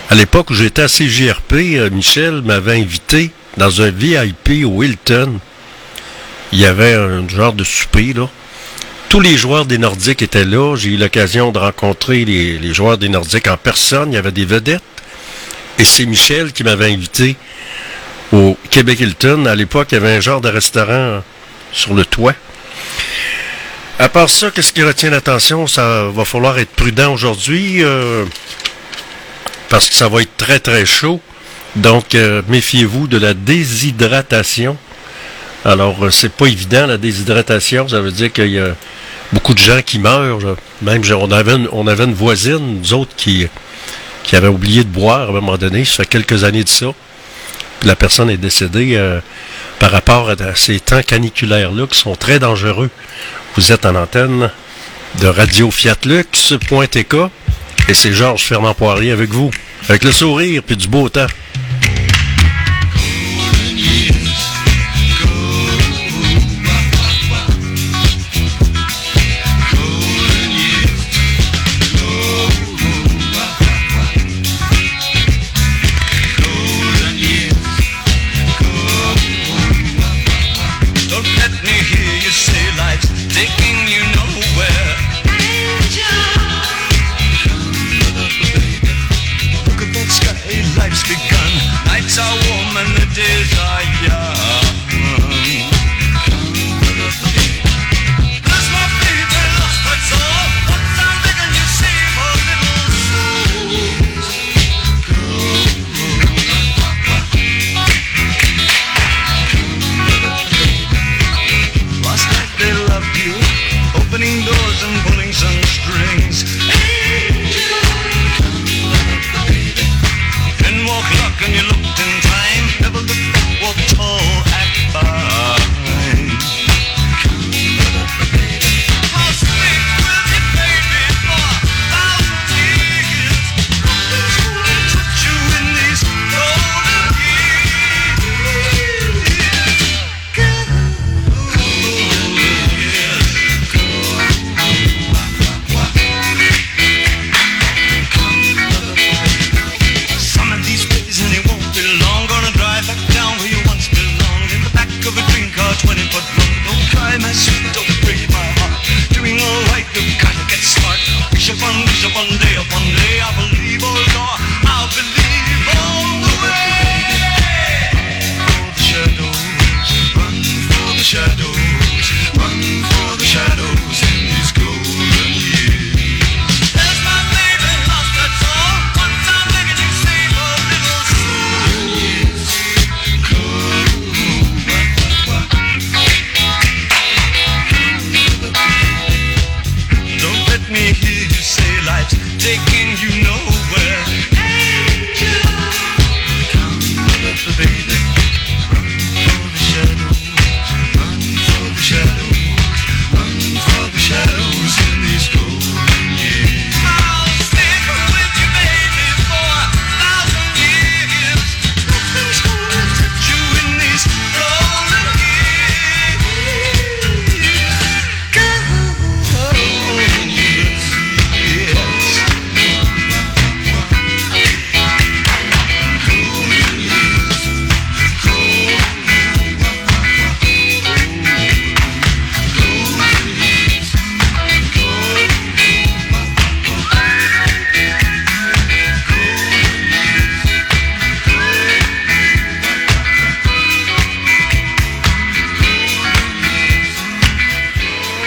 à 0.10 0.16
l'époque 0.16 0.50
où 0.50 0.54
j'étais 0.54 0.84
à 0.84 0.88
CJRP, 0.88 1.54
euh, 1.54 1.90
Michel 1.90 2.42
m'avait 2.42 2.80
invité 2.80 3.32
dans 3.58 3.82
un 3.82 3.90
VIP 3.90 4.66
au 4.66 4.82
Hilton. 4.82 5.40
Il 6.54 6.60
y 6.60 6.66
avait 6.66 6.94
un 6.94 7.28
genre 7.28 7.54
de 7.54 7.64
souper, 7.64 8.14
là. 8.14 8.30
Tous 9.10 9.20
les 9.20 9.38
joueurs 9.38 9.66
des 9.66 9.78
Nordiques 9.78 10.22
étaient 10.22 10.46
là. 10.46 10.76
J'ai 10.76 10.90
eu 10.90 10.98
l'occasion 10.98 11.52
de 11.52 11.60
rencontrer 11.60 12.26
les, 12.26 12.58
les 12.58 12.74
joueurs 12.74 12.98
des 12.98 13.10
Nordiques 13.10 13.48
en 13.48 13.58
personne. 13.58 14.12
Il 14.12 14.16
y 14.16 14.18
avait 14.18 14.32
des 14.32 14.46
vedettes. 14.46 14.82
Et 15.78 15.84
c'est 15.84 16.06
Michel 16.06 16.52
qui 16.52 16.64
m'avait 16.64 16.92
invité 16.92 17.36
au 18.32 18.58
Québec 18.70 19.00
Hilton. 19.02 19.46
À 19.46 19.56
l'époque, 19.56 19.90
il 19.92 19.96
y 19.96 19.98
avait 19.98 20.16
un 20.16 20.22
genre 20.22 20.42
de 20.42 20.50
restaurant 20.50 21.22
sur 21.72 21.94
le 21.94 22.06
toit. 22.06 22.34
À 24.00 24.10
part 24.10 24.30
ça, 24.30 24.50
qu'est-ce 24.50 24.74
qui 24.74 24.84
retient 24.84 25.12
l'attention? 25.12 25.68
Ça 25.68 26.06
va 26.06 26.26
falloir 26.26 26.58
être 26.58 26.72
prudent 26.72 27.14
aujourd'hui 27.14 27.84
euh, 27.84 28.26
parce 29.70 29.88
que 29.88 29.96
ça 29.96 30.10
va 30.10 30.24
être 30.24 30.36
très 30.36 30.60
très 30.60 30.84
chaud. 30.86 31.22
Donc, 31.76 32.16
euh, 32.16 32.42
méfiez-vous 32.48 33.08
de 33.08 33.18
la 33.18 33.36
déshydratation. 33.36 34.78
Alors, 35.64 36.06
euh, 36.06 36.10
c'est 36.10 36.32
pas 36.32 36.48
évident 36.48 36.88
la 36.88 36.98
déshydratation. 36.98 37.88
Ça 37.88 38.02
veut 38.02 38.12
dire 38.12 38.34
qu'il 38.34 38.50
y 38.50 38.60
a 38.60 38.76
beaucoup 39.32 39.54
de 39.54 39.60
gens 39.60 39.82
qui 39.86 40.00
meurent. 40.00 40.58
Même, 40.82 41.04
on 41.22 41.32
avait 41.32 42.04
une, 42.04 42.14
voisine, 42.14 42.80
nous 42.80 42.94
autres, 42.96 43.16
qui, 43.16 43.48
qui 44.24 44.36
avait 44.36 44.48
oublié 44.48 44.84
de 44.84 44.90
boire 44.90 45.28
à 45.28 45.30
un 45.30 45.34
moment 45.34 45.58
donné. 45.58 45.86
Ça 45.86 45.98
fait 45.98 46.08
quelques 46.08 46.44
années 46.44 46.64
de 46.64 46.70
ça. 46.70 46.88
La 47.84 47.96
personne 47.96 48.32
est 48.32 48.38
décédée 48.38 48.98
par 49.80 49.92
rapport 49.92 50.30
à, 50.30 50.36
ces 50.56 50.80
temps 50.80 51.02
caniculaires-là 51.02 51.88
qui 51.88 51.98
sont 51.98 52.16
très 52.16 52.40
dangereux. 52.40 52.90
Vous 53.56 53.72
êtes 53.72 53.86
en 53.86 53.96
antenne 53.96 54.50
de 55.20 55.28
Radio 55.28 55.70
Fiat 55.72 55.98
Lux.tk 56.06 57.16
et 57.90 57.94
c'est 57.94 58.14
Georges 58.14 58.46
Fernand 58.46 58.74
Poirier 58.74 59.12
avec 59.12 59.30
vous. 59.30 59.52
Avec 59.90 60.04
le 60.04 60.12
sourire 60.12 60.64
puis 60.66 60.78
du 60.78 60.88
beau 60.88 61.10
temps. 61.10 61.28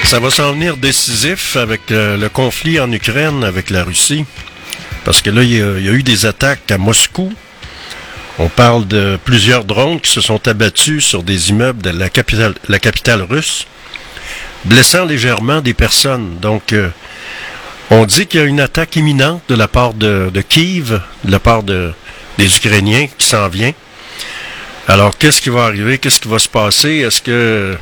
Ça 0.07 0.20
va 0.20 0.31
s'en 0.31 0.53
venir 0.53 0.77
décisif 0.77 1.57
avec 1.57 1.91
euh, 1.91 2.16
le 2.16 2.28
conflit 2.28 2.78
en 2.78 2.93
Ukraine 2.93 3.43
avec 3.43 3.70
la 3.70 3.83
Russie. 3.83 4.24
Parce 5.05 5.20
que 5.20 5.31
là, 5.31 5.43
il 5.43 5.51
y, 5.51 5.61
a, 5.61 5.93
eu 5.93 6.05
des 6.05 6.27
attaques 6.27 6.70
à 6.70 6.78
Moscou. 6.78 7.33
On 8.39 8.49
parle 8.49 8.87
de 8.87 9.19
plusieurs 9.24 9.65
drones 9.65 10.01
qui 10.01 10.12
se 10.12 10.20
sont 10.20 10.47
abattus 10.47 11.05
sur 11.05 11.24
des 11.24 11.51
immeubles 11.51 11.83
de 11.83 11.91
la 11.91 12.09
capitale, 12.09 13.23
russe, 13.28 13.66
blessant 14.65 15.07
légèrement 15.07 15.61
des 15.61 15.74
personnes. 15.74 16.39
Donc, 16.39 16.73
euh, 16.73 16.89
on 17.91 18.05
dit 18.05 18.28
qu'il 18.28 18.39
y 18.39 18.43
a 18.45 18.47
une 18.47 18.61
attaque 18.61 18.95
imminente 18.95 19.43
de 19.49 19.57
la 19.57 19.66
part 19.66 19.93
de, 19.93 20.31
Kiev, 20.49 21.01
de 21.24 21.33
la 21.33 21.41
part 21.41 21.65
de, 21.65 21.93
des 22.39 22.57
Ukrainiens 22.57 23.09
qui 23.19 23.27
s'en 23.27 23.49
vient. 23.49 23.73
Alors, 24.87 25.19
qu'est-ce 25.19 25.43
qui 25.43 25.51
va 25.51 25.65
arriver? 25.65 25.99
Qu'est-ce 25.99 26.20
qui 26.20 26.28
va 26.28 26.39
se 26.39 26.49
passer? 26.49 26.99
Est-ce 26.99 27.20
que 27.20 27.77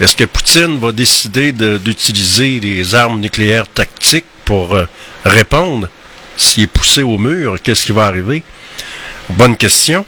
est-ce 0.00 0.16
que 0.16 0.24
Poutine 0.24 0.78
va 0.78 0.92
décider 0.92 1.52
de- 1.52 1.78
d'utiliser 1.78 2.60
les 2.60 2.94
armes 2.94 3.20
nucléaires 3.20 3.66
tactiques 3.68 4.24
pour 4.44 4.74
euh, 4.74 4.86
répondre? 5.24 5.88
S'il 6.36 6.64
est 6.64 6.66
poussé 6.68 7.02
au 7.02 7.18
mur, 7.18 7.56
qu'est-ce 7.62 7.84
qui 7.84 7.92
va 7.92 8.06
arriver? 8.06 8.42
Bonne 9.30 9.56
question. 9.56 10.06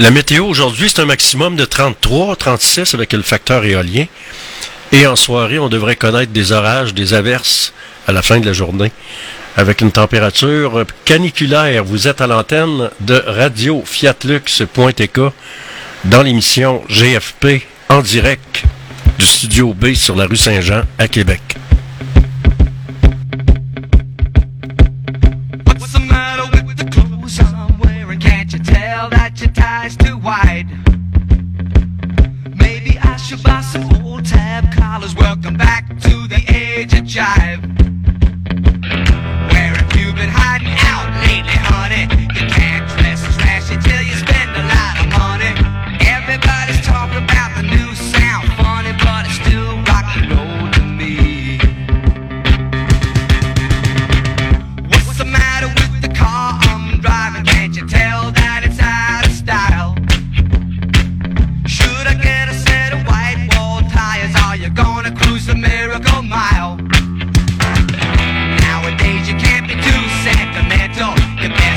La 0.00 0.10
météo 0.10 0.44
aujourd'hui, 0.46 0.90
c'est 0.90 1.00
un 1.00 1.06
maximum 1.06 1.56
de 1.56 1.64
33, 1.64 2.36
36 2.36 2.94
avec 2.94 3.12
le 3.12 3.22
facteur 3.22 3.64
éolien. 3.64 4.06
Et 4.92 5.06
en 5.06 5.16
soirée, 5.16 5.58
on 5.58 5.68
devrait 5.68 5.96
connaître 5.96 6.32
des 6.32 6.52
orages, 6.52 6.94
des 6.94 7.14
averses 7.14 7.72
à 8.06 8.12
la 8.12 8.22
fin 8.22 8.38
de 8.38 8.46
la 8.46 8.52
journée. 8.52 8.92
Avec 9.56 9.80
une 9.80 9.90
température 9.92 10.84
caniculaire. 11.04 11.82
Vous 11.84 12.08
êtes 12.08 12.20
à 12.20 12.26
l'antenne 12.26 12.90
de 13.00 13.22
Radio 13.26 13.82
Fiatlux.tk 13.86 15.20
dans 16.04 16.22
l'émission 16.22 16.82
GFP 16.90 17.62
en 17.88 18.02
direct 18.02 18.64
du 19.18 19.24
studio 19.24 19.74
B 19.74 19.94
sur 19.94 20.16
la 20.16 20.26
rue 20.26 20.36
Saint-Jean 20.36 20.82
à 20.98 21.08
Québec. 21.08 21.40
What's 25.78 25.96
cruise 65.46 65.54
the 65.54 65.54
miracle 65.54 66.22
mile? 66.22 66.76
Nowadays 68.66 69.28
you 69.28 69.36
can't 69.36 69.66
be 69.66 69.74
too 69.74 70.02
sentimental. 70.24 71.14
Your 71.40 71.50
best 71.50 71.75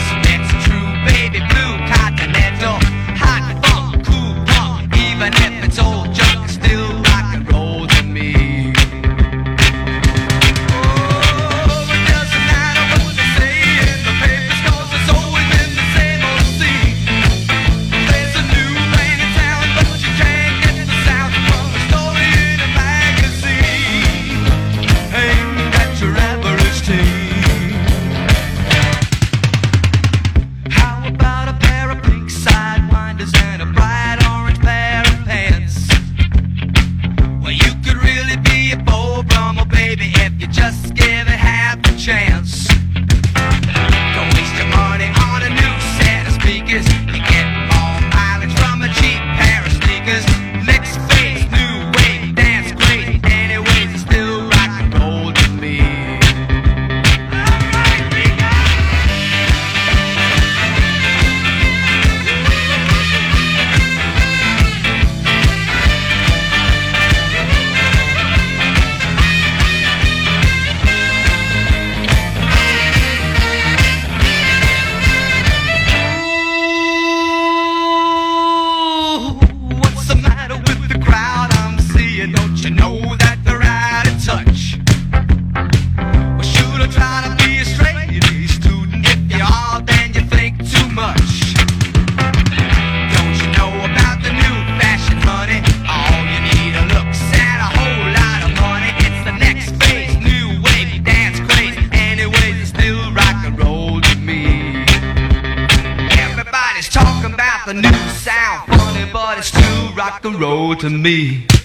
rock 110.20 110.34
and 110.34 110.42
roll 110.42 110.76
to 110.76 110.90
me. 110.90 111.59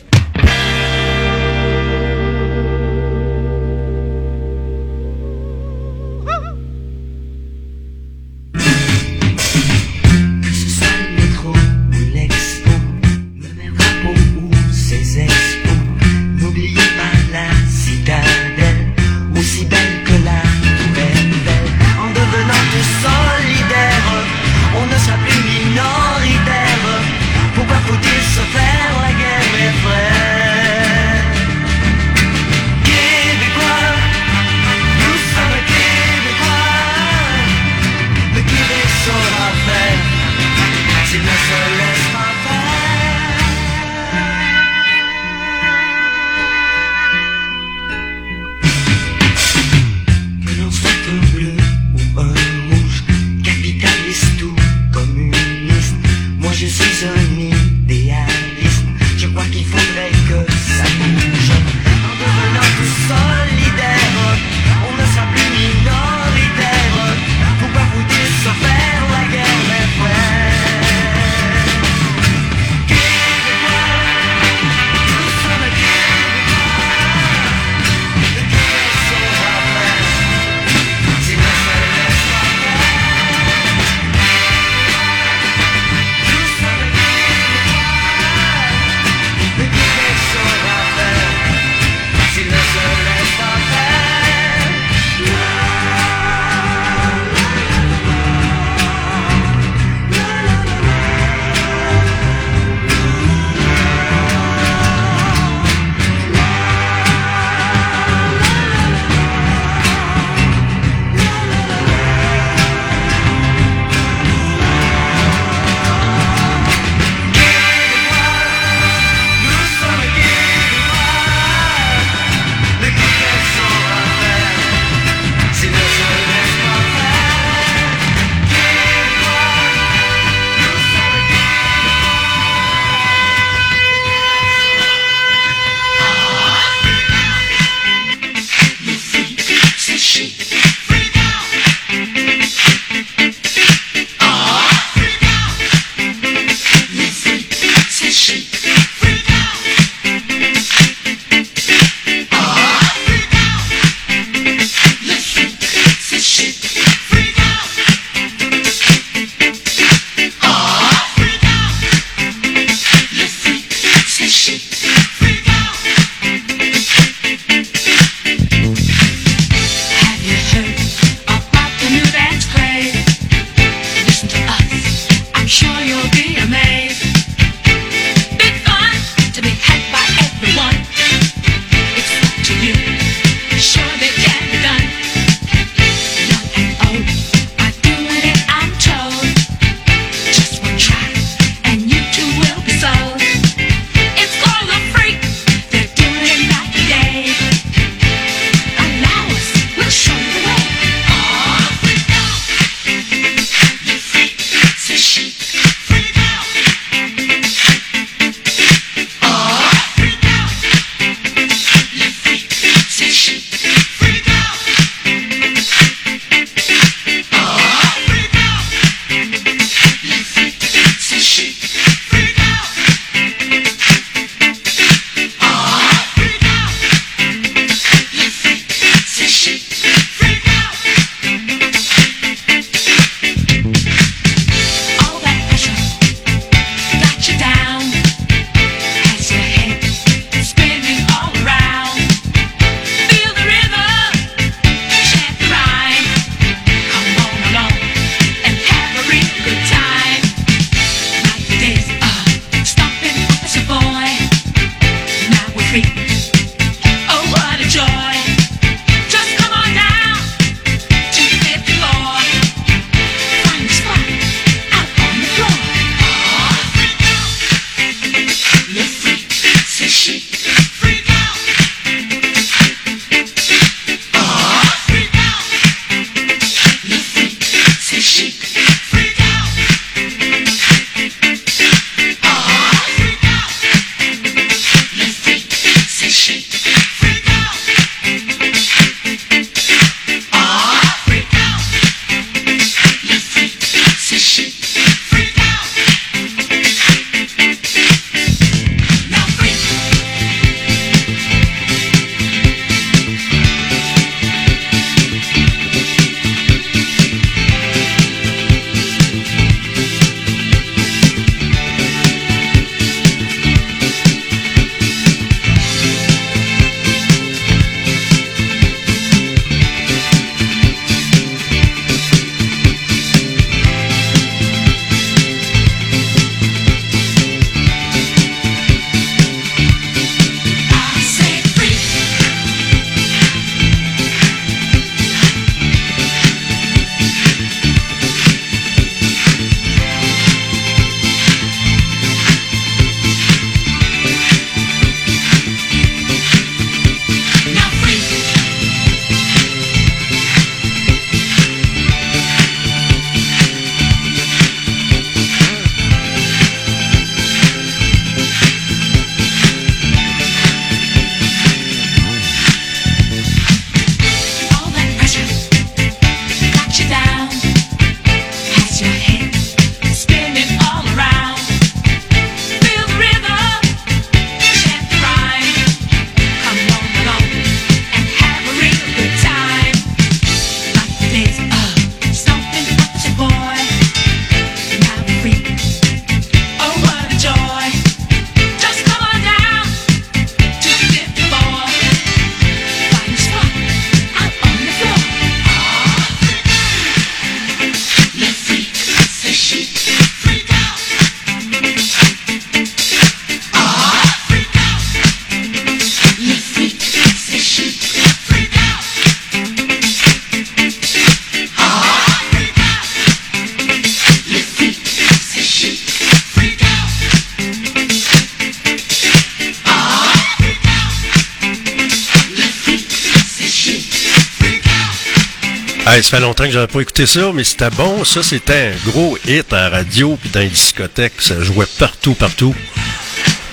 Ça 426.05 426.19
fait 426.19 426.21
longtemps 426.21 426.45
que 426.45 426.51
j'avais 426.51 426.67
pas 426.67 426.81
écouté 426.83 427.07
ça, 427.07 427.33
mais 427.33 427.45
c'était 427.45 427.71
bon. 427.71 428.05
Ça, 428.05 428.23
c'était 428.23 428.75
un 428.75 428.91
gros 428.91 429.17
hit 429.27 429.51
à 429.55 429.57
la 429.57 429.71
radio 429.71 430.19
puis 430.21 430.29
dans 430.29 430.41
les 430.41 430.49
discothèques. 430.49 431.15
Ça 431.19 431.41
jouait 431.41 431.65
partout, 431.79 432.13
partout. 432.13 432.55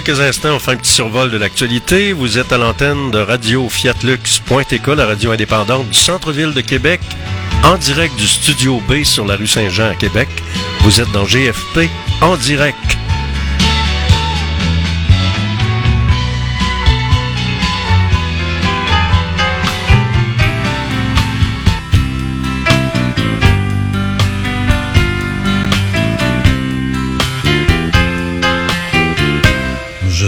quelques 0.00 0.20
instants, 0.20 0.54
on 0.54 0.58
fait 0.58 0.70
un 0.70 0.76
petit 0.76 0.90
survol 0.90 1.30
de 1.30 1.36
l'actualité. 1.36 2.14
Vous 2.14 2.38
êtes 2.38 2.50
à 2.50 2.56
l'antenne 2.56 3.10
de 3.10 3.18
Radio 3.18 3.68
Fiatlux.tk, 3.68 4.86
la 4.86 5.04
radio 5.04 5.32
indépendante 5.32 5.86
du 5.90 5.98
centre-ville 5.98 6.54
de 6.54 6.62
Québec, 6.62 7.02
en 7.62 7.76
direct 7.76 8.16
du 8.16 8.26
studio 8.26 8.80
B 8.88 9.02
sur 9.02 9.26
la 9.26 9.36
rue 9.36 9.46
Saint-Jean 9.46 9.90
à 9.90 9.94
Québec. 9.94 10.30
Vous 10.80 10.98
êtes 11.02 11.12
dans 11.12 11.26
GFP 11.26 11.90
en 12.22 12.38
direct. 12.38 13.01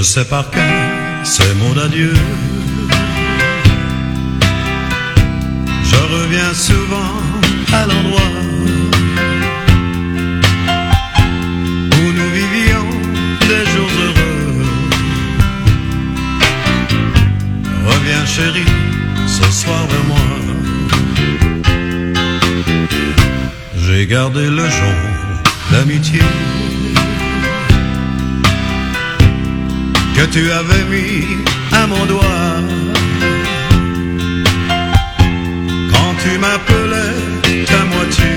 Sais 0.04 0.24
par 0.26 0.50
cœur 0.50 0.62
ces 1.24 1.54
mots 1.54 1.74
d'adieu. 1.74 2.12
Je 5.90 5.96
reviens 6.16 6.52
souvent 6.52 7.12
à 7.72 7.86
l'endroit 7.86 8.32
où 11.96 12.12
nous 12.18 12.30
vivions 12.38 12.90
des 13.48 13.64
jours 13.72 13.94
heureux. 14.04 14.66
Reviens 17.86 18.26
chérie, 18.26 18.72
ce 19.26 19.50
soir 19.50 19.86
vers 19.86 20.04
moi. 20.04 20.26
J'ai 23.78 24.06
gardé 24.06 24.50
le 24.50 24.68
jonc 24.68 24.98
d'amitié. 25.70 26.20
Que 30.26 30.30
tu 30.30 30.50
avais 30.50 30.84
mis 30.84 31.24
à 31.72 31.86
mon 31.86 32.06
doigt. 32.06 32.56
Quand 35.92 36.12
tu 36.22 36.38
m'appelais 36.38 37.64
ta 37.66 37.84
moitié, 37.94 38.32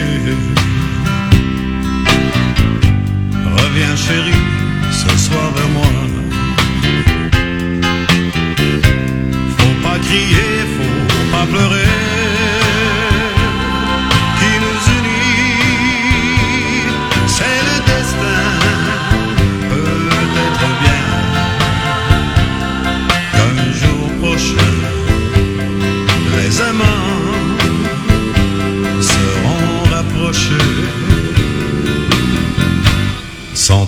Reviens 3.58 3.96
chérie, 3.96 4.44
ce 4.92 5.10
soir 5.26 5.52
vers 5.56 5.70
moi. 5.70 5.94
Faut 9.58 9.78
pas 9.84 9.98
crier, 10.08 10.52
faut 10.76 11.32
pas 11.32 11.46
pleurer. 11.46 12.17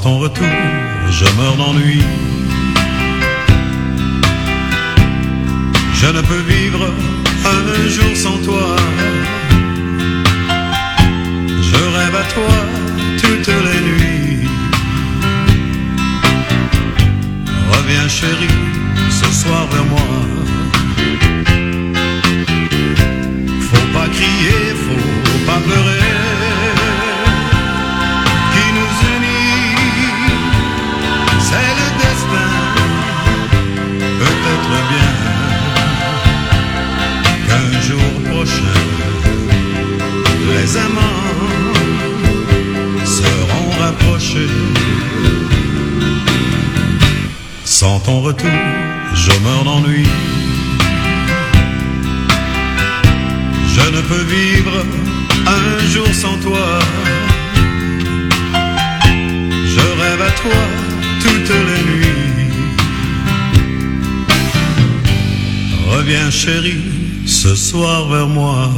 Ton 0.10 0.18
retour, 0.18 0.60
je 1.12 1.26
meurs 1.38 1.56
d'ennui. 1.56 2.02
Je 6.02 6.08
ne 6.08 6.22
peux 6.22 6.44
vivre 6.54 6.84
un 7.54 7.88
jour 7.88 8.14
sans 8.16 8.38
toi. 8.44 8.76
Je 11.70 11.80
rêve 11.96 12.16
à 12.24 12.26
toi 12.34 12.56
toutes 13.22 13.54
les 13.68 13.82
nuits. 13.90 14.50
Reviens 17.72 18.08
chérie, 18.08 18.62
ce 19.12 19.28
soir 19.42 19.68
vers 19.72 19.86
moi. 19.94 20.10
Faut 23.70 23.88
pas 23.94 24.08
crier, 24.18 24.74
faut 24.86 25.46
pas 25.46 25.60
pleurer. 25.68 26.29
Amants 40.78 41.80
seront 43.06 43.70
rapprochés. 43.80 44.54
Sans 47.66 48.00
ton 48.00 48.22
retour, 48.22 48.60
je 49.14 49.32
meurs 49.44 49.64
d'ennui. 49.64 50.06
Je 53.76 53.86
ne 53.96 54.02
peux 54.02 54.24
vivre 54.24 54.86
un 55.48 55.88
jour 55.94 56.08
sans 56.14 56.38
toi. 56.38 56.80
Je 59.74 59.86
rêve 60.02 60.22
à 60.22 60.32
toi 60.42 60.62
toutes 61.24 61.54
les 61.70 61.82
nuits. 61.92 62.30
Reviens 65.88 66.30
chérie, 66.30 66.84
ce 67.26 67.56
soir 67.56 68.08
vers 68.10 68.28
moi. 68.28 68.70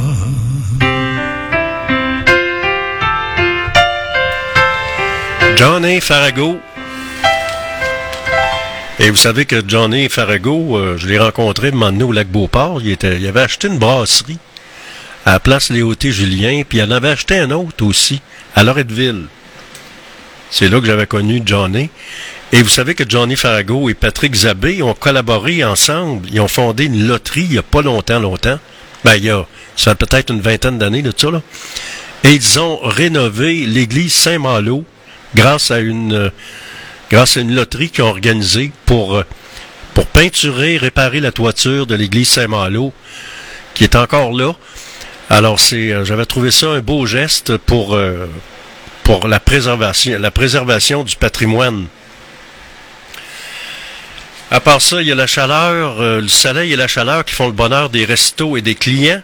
Johnny 5.64 6.00
Farago. 6.00 6.58
Et 8.98 9.10
vous 9.10 9.16
savez 9.16 9.46
que 9.46 9.62
Johnny 9.64 10.08
Farago, 10.08 10.76
euh, 10.76 10.96
je 10.98 11.06
l'ai 11.06 11.20
rencontré 11.20 11.68
un 11.68 11.70
moment 11.70 11.92
donné 11.92 12.02
au 12.02 12.10
lac 12.10 12.26
Beauport. 12.26 12.80
Il, 12.82 12.90
était, 12.90 13.16
il 13.16 13.24
avait 13.28 13.42
acheté 13.42 13.68
une 13.68 13.78
brasserie 13.78 14.38
à 15.24 15.34
la 15.34 15.38
place 15.38 15.70
Léoté 15.70 16.10
Julien, 16.10 16.62
puis 16.68 16.78
il 16.78 16.82
en 16.82 16.90
avait 16.90 17.10
acheté 17.10 17.38
un 17.38 17.52
autre 17.52 17.86
aussi, 17.86 18.20
à 18.56 18.64
Loretteville. 18.64 19.26
C'est 20.50 20.68
là 20.68 20.80
que 20.80 20.86
j'avais 20.86 21.06
connu 21.06 21.40
Johnny. 21.46 21.90
Et 22.50 22.60
vous 22.60 22.68
savez 22.68 22.96
que 22.96 23.08
Johnny 23.08 23.36
Farago 23.36 23.88
et 23.88 23.94
Patrick 23.94 24.34
Zabé 24.34 24.82
ont 24.82 24.94
collaboré 24.94 25.62
ensemble. 25.62 26.28
Ils 26.32 26.40
ont 26.40 26.48
fondé 26.48 26.86
une 26.86 27.06
loterie 27.06 27.42
il 27.42 27.50
n'y 27.50 27.58
a 27.58 27.62
pas 27.62 27.82
longtemps, 27.82 28.18
longtemps. 28.18 28.58
Ben, 29.04 29.14
il 29.14 29.26
y 29.26 29.30
a, 29.30 29.46
ça 29.76 29.92
fait 29.92 30.06
peut-être 30.06 30.32
une 30.32 30.40
vingtaine 30.40 30.78
d'années 30.78 31.02
de 31.02 31.12
ça. 31.16 31.28
Et 32.24 32.32
ils 32.32 32.58
ont 32.58 32.80
rénové 32.82 33.64
l'église 33.64 34.12
Saint-Malo 34.12 34.84
grâce 35.34 35.70
à 35.70 35.80
une, 35.80 36.12
euh, 36.12 36.30
grâce 37.10 37.36
à 37.36 37.40
une 37.40 37.54
loterie 37.54 37.90
qu'ils 37.90 38.04
ont 38.04 38.08
organisée 38.08 38.72
pour, 38.86 39.16
euh, 39.16 39.24
pour 39.94 40.06
peinturer, 40.06 40.76
réparer 40.76 41.20
la 41.20 41.32
toiture 41.32 41.86
de 41.86 41.94
l'église 41.94 42.30
Saint-Malo, 42.30 42.92
qui 43.74 43.84
est 43.84 43.96
encore 43.96 44.32
là. 44.32 44.52
Alors, 45.30 45.60
c'est, 45.60 45.92
euh, 45.92 46.04
j'avais 46.04 46.26
trouvé 46.26 46.50
ça 46.50 46.68
un 46.68 46.80
beau 46.80 47.06
geste 47.06 47.56
pour, 47.56 47.98
pour 49.04 49.28
la 49.28 49.40
préservation, 49.40 50.18
la 50.18 50.30
préservation 50.30 51.04
du 51.04 51.16
patrimoine. 51.16 51.86
À 54.50 54.60
part 54.60 54.82
ça, 54.82 55.00
il 55.00 55.08
y 55.08 55.12
a 55.12 55.14
la 55.14 55.26
chaleur, 55.26 56.02
le 56.02 56.28
soleil 56.28 56.74
et 56.74 56.76
la 56.76 56.86
chaleur 56.86 57.24
qui 57.24 57.34
font 57.34 57.46
le 57.46 57.52
bonheur 57.52 57.88
des 57.88 58.04
restos 58.04 58.58
et 58.58 58.60
des 58.60 58.74
clients. 58.74 59.22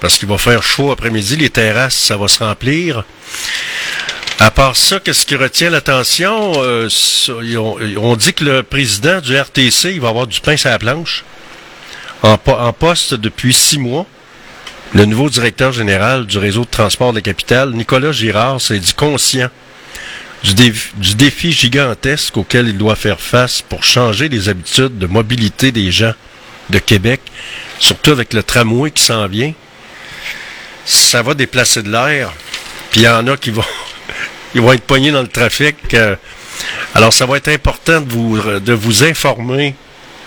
Parce 0.00 0.18
qu'il 0.18 0.28
va 0.28 0.36
faire 0.36 0.64
chaud 0.64 0.90
après-midi, 0.90 1.36
les 1.36 1.50
terrasses, 1.50 1.94
ça 1.94 2.16
va 2.16 2.26
se 2.26 2.42
remplir. 2.42 3.04
À 4.38 4.50
part 4.50 4.76
ça, 4.76 4.98
qu'est-ce 4.98 5.24
qui 5.24 5.36
retient 5.36 5.70
l'attention? 5.70 6.52
Euh, 6.56 6.88
on 7.96 8.16
dit 8.16 8.32
que 8.34 8.44
le 8.44 8.62
président 8.62 9.20
du 9.20 9.36
RTC, 9.36 9.98
va 10.00 10.08
avoir 10.08 10.26
du 10.26 10.40
pain 10.40 10.56
sur 10.56 10.70
la 10.70 10.78
planche. 10.78 11.24
En, 12.22 12.38
po- 12.38 12.56
en 12.56 12.72
poste 12.72 13.14
depuis 13.14 13.52
six 13.52 13.78
mois. 13.78 14.06
Le 14.94 15.04
nouveau 15.06 15.30
directeur 15.30 15.72
général 15.72 16.26
du 16.26 16.38
réseau 16.38 16.62
de 16.64 16.70
transport 16.70 17.12
de 17.12 17.18
la 17.18 17.22
capitale, 17.22 17.70
Nicolas 17.70 18.12
Girard, 18.12 18.60
s'est 18.60 18.78
dit 18.78 18.92
conscient 18.94 19.48
du, 20.44 20.54
du 20.96 21.14
défi 21.14 21.52
gigantesque 21.52 22.36
auquel 22.36 22.68
il 22.68 22.76
doit 22.76 22.96
faire 22.96 23.20
face 23.20 23.62
pour 23.62 23.84
changer 23.84 24.28
les 24.28 24.48
habitudes 24.48 24.98
de 24.98 25.06
mobilité 25.06 25.72
des 25.72 25.90
gens 25.92 26.12
de 26.68 26.78
Québec, 26.78 27.20
surtout 27.78 28.10
avec 28.10 28.34
le 28.34 28.42
tramway 28.42 28.90
qui 28.90 29.02
s'en 29.02 29.26
vient. 29.28 29.54
Ça 30.84 31.22
va 31.22 31.34
déplacer 31.34 31.82
de 31.82 31.90
l'air, 31.90 32.32
puis 32.90 33.00
il 33.00 33.04
y 33.04 33.08
en 33.08 33.26
a 33.28 33.36
qui 33.36 33.50
vont, 33.50 33.64
ils 34.54 34.60
vont 34.60 34.72
être 34.72 34.84
poignés 34.84 35.10
dans 35.10 35.22
le 35.22 35.28
trafic. 35.28 35.76
euh, 35.94 36.16
alors, 36.94 37.12
ça 37.12 37.26
va 37.26 37.36
être 37.36 37.48
important 37.48 38.00
de 38.00 38.12
vous, 38.12 38.38
de 38.60 38.72
vous 38.72 39.04
informer 39.04 39.74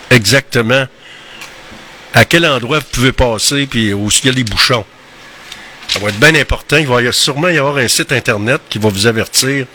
exactement 0.09 0.87
à 2.13 2.25
quel 2.25 2.45
endroit 2.45 2.79
vous 2.79 2.85
pouvez 2.91 3.11
passer, 3.11 3.67
puis 3.67 3.93
où 3.93 4.09
il 4.09 4.25
y 4.25 4.29
a 4.29 4.33
des 4.33 4.43
bouchons. 4.43 4.85
Ça 5.89 5.99
va 5.99 6.09
être 6.09 6.19
bien 6.19 6.35
important. 6.35 6.77
Il 6.77 6.87
va 6.87 7.11
sûrement 7.11 7.49
y 7.49 7.57
avoir 7.57 7.77
un 7.77 7.87
site 7.87 8.11
Internet 8.11 8.61
qui 8.69 8.79
va 8.79 8.89
vous 8.89 9.07
avertir. 9.07 9.65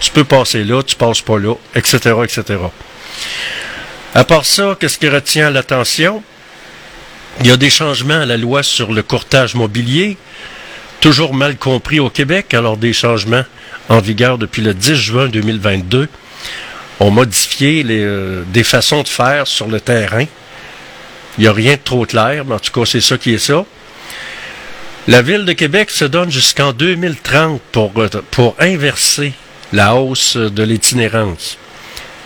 Tu 0.00 0.10
peux 0.10 0.24
passer 0.24 0.64
là, 0.64 0.82
tu 0.82 0.96
passes 0.96 1.22
pas 1.22 1.38
là, 1.38 1.54
etc., 1.74 1.96
etc. 2.22 2.58
À 4.14 4.24
part 4.24 4.44
ça, 4.44 4.76
qu'est-ce 4.78 4.98
qui 4.98 5.08
retient 5.08 5.50
l'attention? 5.50 6.22
Il 7.40 7.46
y 7.46 7.50
a 7.50 7.56
des 7.56 7.70
changements 7.70 8.20
à 8.20 8.26
la 8.26 8.36
loi 8.36 8.62
sur 8.62 8.92
le 8.92 9.02
courtage 9.02 9.54
mobilier, 9.54 10.16
toujours 11.06 11.34
mal 11.34 11.56
compris 11.56 12.00
au 12.00 12.10
Québec, 12.10 12.52
alors 12.52 12.76
des 12.76 12.92
changements 12.92 13.44
en 13.88 14.00
vigueur 14.00 14.38
depuis 14.38 14.60
le 14.60 14.74
10 14.74 14.96
juin 14.96 15.28
2022 15.28 16.08
ont 16.98 17.10
modifié 17.12 17.84
les, 17.84 18.02
euh, 18.02 18.42
des 18.48 18.64
façons 18.64 19.04
de 19.04 19.08
faire 19.08 19.46
sur 19.46 19.68
le 19.68 19.78
terrain. 19.78 20.24
Il 21.38 21.42
n'y 21.42 21.46
a 21.46 21.52
rien 21.52 21.74
de 21.74 21.80
trop 21.80 22.06
clair, 22.06 22.44
mais 22.44 22.56
en 22.56 22.58
tout 22.58 22.72
cas, 22.72 22.84
c'est 22.84 23.00
ça 23.00 23.18
qui 23.18 23.34
est 23.34 23.38
ça. 23.38 23.64
La 25.06 25.22
Ville 25.22 25.44
de 25.44 25.52
Québec 25.52 25.90
se 25.90 26.04
donne 26.04 26.32
jusqu'en 26.32 26.72
2030 26.72 27.62
pour, 27.70 27.92
euh, 27.98 28.08
pour 28.32 28.56
inverser 28.58 29.32
la 29.72 29.94
hausse 29.94 30.36
de 30.36 30.62
l'itinérance. 30.64 31.56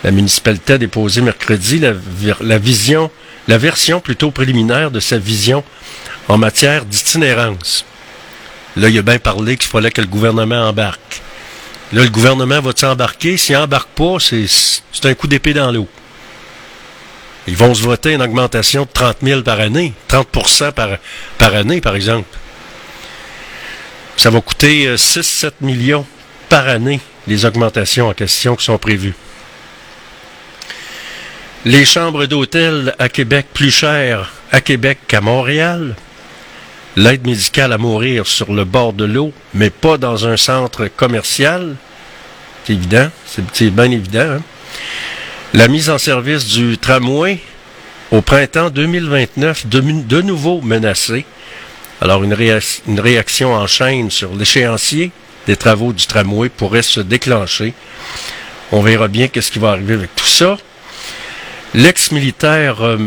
La 0.03 0.09
municipalité 0.09 0.73
a 0.73 0.77
déposé 0.79 1.21
mercredi 1.21 1.77
la, 1.77 1.93
la 2.41 2.57
vision, 2.57 3.11
la 3.47 3.59
version 3.59 3.99
plutôt 3.99 4.31
préliminaire 4.31 4.89
de 4.89 4.99
sa 4.99 5.19
vision 5.19 5.63
en 6.27 6.39
matière 6.39 6.83
d'itinérance. 6.85 7.85
Là, 8.77 8.89
il 8.89 8.97
a 8.97 9.01
bien 9.01 9.19
parlé 9.19 9.57
qu'il 9.57 9.69
fallait 9.69 9.91
que 9.91 10.01
le 10.01 10.07
gouvernement 10.07 10.67
embarque. 10.67 11.21
Là, 11.93 12.03
le 12.03 12.09
gouvernement 12.09 12.61
va-t-il 12.61 12.87
embarquer? 12.87 13.37
S'il 13.37 13.57
embarque 13.57 13.89
pas, 13.89 14.17
c'est 14.19 15.05
un 15.05 15.13
coup 15.13 15.27
d'épée 15.27 15.53
dans 15.53 15.71
l'eau. 15.71 15.87
Ils 17.47 17.57
vont 17.57 17.73
se 17.73 17.81
voter 17.81 18.13
une 18.13 18.21
augmentation 18.21 18.83
de 18.83 18.89
30 18.93 19.17
000 19.23 19.41
par 19.41 19.59
année, 19.59 19.93
30 20.07 20.27
par, 20.73 20.89
par 21.37 21.55
année, 21.55 21.81
par 21.81 21.95
exemple. 21.95 22.27
Ça 24.15 24.29
va 24.29 24.39
coûter 24.41 24.93
6-7 24.95 25.51
millions 25.61 26.05
par 26.49 26.67
année, 26.67 27.01
les 27.27 27.45
augmentations 27.45 28.09
en 28.09 28.13
question 28.13 28.55
qui 28.55 28.63
sont 28.63 28.77
prévues. 28.77 29.15
Les 31.65 31.85
chambres 31.85 32.25
d'hôtel 32.25 32.95
à 32.99 33.09
Québec 33.09 33.47
plus 33.53 33.71
chères 33.71 34.31
à 34.51 34.61
Québec 34.61 34.99
qu'à 35.07 35.21
Montréal. 35.21 35.95
L'aide 36.97 37.25
médicale 37.25 37.71
à 37.71 37.77
mourir 37.77 38.27
sur 38.27 38.53
le 38.53 38.65
bord 38.65 38.91
de 38.91 39.05
l'eau, 39.05 39.31
mais 39.53 39.69
pas 39.69 39.97
dans 39.97 40.27
un 40.27 40.35
centre 40.35 40.87
commercial. 40.87 41.75
C'est 42.65 42.73
évident, 42.73 43.09
c'est 43.25 43.69
bien 43.69 43.89
évident. 43.89 44.19
hein. 44.37 44.41
La 45.53 45.67
mise 45.67 45.89
en 45.89 45.97
service 45.97 46.47
du 46.47 46.77
tramway 46.77 47.39
au 48.11 48.21
printemps 48.21 48.69
2029, 48.69 49.67
de, 49.67 50.21
nouveau 50.21 50.61
menacée. 50.61 51.25
Alors 52.01 52.23
une 52.23 52.99
réaction 52.99 53.53
en 53.53 53.67
chaîne 53.67 54.11
sur 54.11 54.33
l'échéancier. 54.35 55.11
des 55.47 55.55
travaux 55.55 55.93
du 55.93 56.05
tramway 56.05 56.49
pourrait 56.49 56.81
se 56.81 56.99
déclencher. 56.99 57.73
On 58.73 58.81
verra 58.81 59.07
bien 59.07 59.27
qu'est-ce 59.27 59.51
qui 59.51 59.59
va 59.59 59.71
arriver 59.71 59.93
avec 59.93 60.15
tout 60.15 60.25
ça. 60.25 60.57
L'ex-militaire 61.73 62.81
euh, 62.81 62.97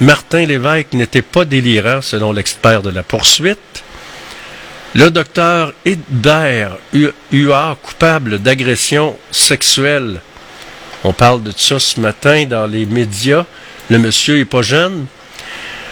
Martin 0.00 0.44
Lévesque 0.46 0.92
n'était 0.92 1.22
pas 1.22 1.44
délirant 1.44 2.00
selon 2.02 2.32
l'expert 2.32 2.82
de 2.82 2.90
la 2.90 3.02
poursuite. 3.02 3.82
Le 4.94 5.10
docteur 5.10 5.72
Hidbert 5.84 6.76
Huard, 7.32 7.76
coupable 7.82 8.38
d'agression 8.38 9.16
sexuelle. 9.30 10.20
On 11.04 11.12
parle 11.12 11.42
de 11.42 11.52
ça 11.56 11.78
ce 11.78 12.00
matin 12.00 12.44
dans 12.48 12.66
les 12.66 12.86
médias. 12.86 13.44
Le 13.90 13.98
monsieur 13.98 14.38
est 14.38 14.44
pas 14.44 14.62
jeune. 14.62 15.06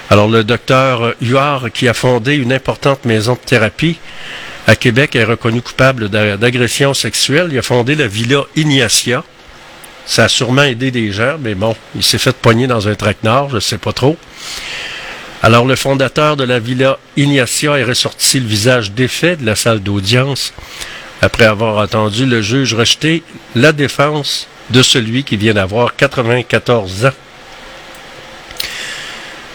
Alors 0.09 0.29
le 0.29 0.45
docteur 0.45 1.15
Huard, 1.21 1.73
qui 1.73 1.89
a 1.89 1.95
fondé 1.95 2.37
une 2.37 2.53
importante 2.53 3.05
maison 3.05 3.35
de 3.35 3.39
thérapie 3.39 3.99
à 4.69 4.77
Québec, 4.77 5.17
est 5.17 5.25
reconnu 5.25 5.63
coupable 5.63 6.09
d'a- 6.09 6.37
d'agression 6.37 6.95
sexuelle. 6.95 7.49
Il 7.53 7.59
a 7.59 7.63
fondé 7.63 7.97
la 7.97 8.07
Villa 8.07 8.43
Ignacia. 8.55 9.25
Ça 10.07 10.25
a 10.25 10.29
sûrement 10.29 10.63
aidé 10.63 10.93
des 10.93 11.11
gens, 11.11 11.37
mais 11.41 11.55
bon, 11.55 11.75
il 11.97 12.03
s'est 12.03 12.19
fait 12.19 12.35
poigner 12.37 12.69
dans 12.69 12.89
un 12.89 12.95
traquenard, 12.95 13.51
je 13.51 13.59
sais 13.59 13.79
pas 13.79 13.93
trop. 13.93 14.17
Alors 15.43 15.67
le 15.67 15.77
fondateur 15.77 16.37
de 16.37 16.45
la 16.45 16.59
Villa 16.59 16.99
Ignacia 17.17 17.79
est 17.79 17.85
ressorti 17.85 18.41
le 18.41 18.47
visage 18.47 18.93
défait 18.93 19.37
de 19.37 19.45
la 19.45 19.55
salle 19.55 19.81
d'audience 19.81 20.55
après 21.23 21.45
avoir 21.45 21.79
entendu 21.79 22.25
le 22.25 22.41
juge 22.41 22.75
rejeter 22.75 23.23
la 23.55 23.73
défense 23.73 24.47
de 24.71 24.83
celui 24.83 25.25
qui 25.25 25.37
vient 25.37 25.55
d'avoir 25.55 25.95
94 25.97 27.07
ans. 27.07 27.11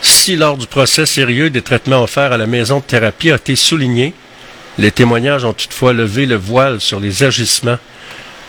Si 0.01 0.35
lors 0.35 0.57
du 0.57 0.67
procès 0.67 1.05
sérieux 1.05 1.49
des 1.49 1.61
traitements 1.61 2.03
offerts 2.03 2.31
à 2.31 2.37
la 2.37 2.47
maison 2.47 2.79
de 2.79 2.83
thérapie 2.83 3.31
a 3.31 3.35
été 3.35 3.55
souligné, 3.55 4.13
les 4.77 4.91
témoignages 4.91 5.45
ont 5.45 5.53
toutefois 5.53 5.93
levé 5.93 6.25
le 6.25 6.35
voile 6.35 6.81
sur 6.81 6.99
les 6.99 7.23
agissements 7.23 7.77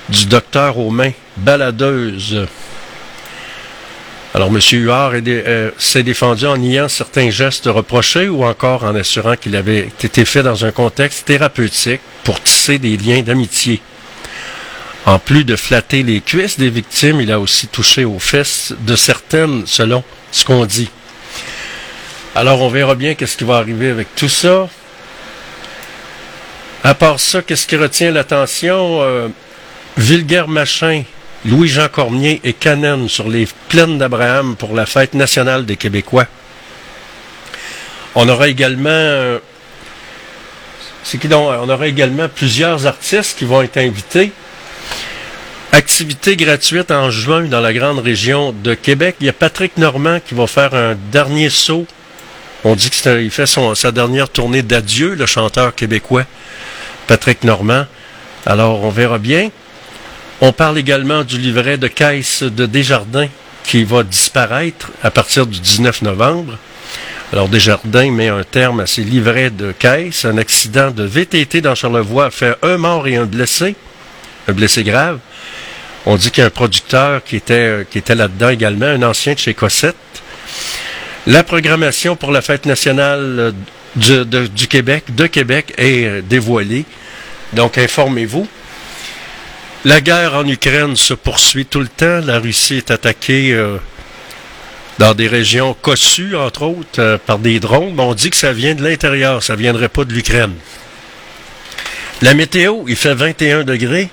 du 0.08 0.26
docteur 0.26 0.78
aux 0.78 0.90
mains 0.90 1.12
baladeuses. 1.36 2.46
Alors, 4.34 4.48
M. 4.48 4.60
Huard 4.72 5.12
euh, 5.14 5.70
s'est 5.76 6.02
défendu 6.02 6.46
en 6.46 6.56
niant 6.56 6.88
certains 6.88 7.28
gestes 7.28 7.66
reprochés 7.66 8.28
ou 8.28 8.44
encore 8.44 8.84
en 8.84 8.94
assurant 8.94 9.36
qu'il 9.36 9.54
avait 9.56 9.90
été 10.02 10.24
fait 10.24 10.42
dans 10.42 10.64
un 10.64 10.70
contexte 10.72 11.26
thérapeutique 11.26 12.00
pour 12.24 12.42
tisser 12.42 12.78
des 12.78 12.96
liens 12.96 13.20
d'amitié. 13.20 13.82
En 15.04 15.18
plus 15.18 15.44
de 15.44 15.54
flatter 15.54 16.02
les 16.02 16.22
cuisses 16.22 16.58
des 16.58 16.70
victimes, 16.70 17.20
il 17.20 17.30
a 17.30 17.40
aussi 17.40 17.66
touché 17.66 18.04
aux 18.04 18.18
fesses 18.18 18.72
de 18.80 18.96
certaines, 18.96 19.66
selon 19.66 20.02
ce 20.30 20.46
qu'on 20.46 20.64
dit. 20.64 20.88
Alors, 22.34 22.62
on 22.62 22.68
verra 22.70 22.94
bien 22.94 23.14
qu'est-ce 23.14 23.36
qui 23.36 23.44
va 23.44 23.56
arriver 23.56 23.90
avec 23.90 24.14
tout 24.14 24.30
ça. 24.30 24.68
À 26.84 26.94
part 26.94 27.20
ça, 27.20 27.42
qu'est-ce 27.42 27.66
qui 27.66 27.76
retient 27.76 28.10
l'attention? 28.10 29.02
Euh, 29.02 29.28
Vulgaire 29.98 30.48
Machin, 30.48 31.02
Louis-Jean 31.44 31.88
Cormier 31.88 32.40
et 32.44 32.52
Canen 32.52 33.08
sur 33.08 33.28
les 33.28 33.48
plaines 33.68 33.98
d'Abraham 33.98 34.54
pour 34.56 34.74
la 34.74 34.86
fête 34.86 35.14
nationale 35.14 35.66
des 35.66 35.76
Québécois. 35.76 36.26
On 38.14 38.28
aura 38.28 38.48
également... 38.48 39.38
c'est 41.02 41.18
qui 41.18 41.28
donc? 41.28 41.48
On 41.62 41.68
aura 41.68 41.86
également 41.86 42.28
plusieurs 42.28 42.86
artistes 42.86 43.38
qui 43.38 43.44
vont 43.44 43.62
être 43.62 43.78
invités. 43.78 44.30
Activité 45.72 46.36
gratuite 46.36 46.90
en 46.90 47.10
juin 47.10 47.44
dans 47.44 47.60
la 47.60 47.72
grande 47.72 47.98
région 47.98 48.52
de 48.52 48.74
Québec. 48.74 49.16
Il 49.20 49.26
y 49.26 49.30
a 49.30 49.32
Patrick 49.32 49.78
Normand 49.78 50.20
qui 50.20 50.34
va 50.34 50.46
faire 50.46 50.74
un 50.74 50.94
dernier 51.10 51.48
saut. 51.50 51.86
On 52.62 52.76
dit 52.76 52.90
qu'il 52.90 53.30
fait 53.30 53.46
son- 53.46 53.74
sa 53.74 53.90
dernière 53.90 54.28
tournée 54.28 54.62
d'adieu, 54.62 55.14
le 55.14 55.26
chanteur 55.26 55.74
québécois 55.74 56.24
Patrick 57.08 57.42
Normand. 57.42 57.86
Alors, 58.46 58.84
on 58.84 58.90
verra 58.90 59.18
bien. 59.18 59.50
On 60.44 60.52
parle 60.52 60.76
également 60.76 61.22
du 61.22 61.38
livret 61.38 61.78
de 61.78 61.86
caisse 61.86 62.42
de 62.42 62.66
Desjardins 62.66 63.28
qui 63.62 63.84
va 63.84 64.02
disparaître 64.02 64.90
à 65.00 65.12
partir 65.12 65.46
du 65.46 65.60
19 65.60 66.02
novembre. 66.02 66.58
Alors, 67.32 67.48
Desjardins 67.48 68.10
met 68.10 68.26
un 68.26 68.42
terme 68.42 68.80
à 68.80 68.88
ces 68.88 69.04
livrets 69.04 69.50
de 69.50 69.70
caisse. 69.70 70.24
Un 70.24 70.38
accident 70.38 70.90
de 70.90 71.04
VTT 71.04 71.60
dans 71.60 71.76
Charlevoix 71.76 72.24
a 72.24 72.30
fait 72.32 72.56
un 72.62 72.76
mort 72.76 73.06
et 73.06 73.14
un 73.14 73.24
blessé, 73.24 73.76
un 74.48 74.52
blessé 74.52 74.82
grave. 74.82 75.20
On 76.06 76.16
dit 76.16 76.32
qu'il 76.32 76.40
y 76.40 76.44
a 76.44 76.48
un 76.48 76.50
producteur 76.50 77.22
qui 77.22 77.36
était, 77.36 77.86
là-dedans 78.08 78.48
également, 78.48 78.86
un 78.86 79.04
ancien 79.04 79.34
de 79.34 79.38
chez 79.38 79.54
Cossette. 79.54 79.94
La 81.28 81.44
programmation 81.44 82.16
pour 82.16 82.32
la 82.32 82.42
fête 82.42 82.66
nationale 82.66 83.54
euh, 84.00 84.24
du, 84.48 84.66
Québec, 84.66 85.04
de 85.14 85.28
Québec, 85.28 85.72
est 85.78 86.20
dévoilée. 86.22 86.84
Donc, 87.52 87.78
informez-vous. 87.78 88.48
La 89.84 90.00
guerre 90.00 90.34
en 90.36 90.46
Ukraine 90.46 90.94
se 90.94 91.12
poursuit 91.12 91.66
tout 91.66 91.80
le 91.80 91.88
temps. 91.88 92.20
La 92.24 92.38
Russie 92.38 92.76
est 92.76 92.92
attaquée 92.92 93.52
euh, 93.52 93.78
dans 95.00 95.12
des 95.12 95.26
régions 95.26 95.74
cossues, 95.74 96.36
entre 96.36 96.62
autres, 96.62 97.00
euh, 97.00 97.18
par 97.18 97.40
des 97.40 97.58
drones. 97.58 97.98
On 97.98 98.14
dit 98.14 98.30
que 98.30 98.36
ça 98.36 98.52
vient 98.52 98.76
de 98.76 98.84
l'intérieur, 98.84 99.42
ça 99.42 99.56
viendrait 99.56 99.88
pas 99.88 100.04
de 100.04 100.12
l'Ukraine. 100.12 100.54
La 102.20 102.32
météo, 102.34 102.84
il 102.86 102.94
fait 102.94 103.14
21 103.14 103.64
degrés 103.64 104.08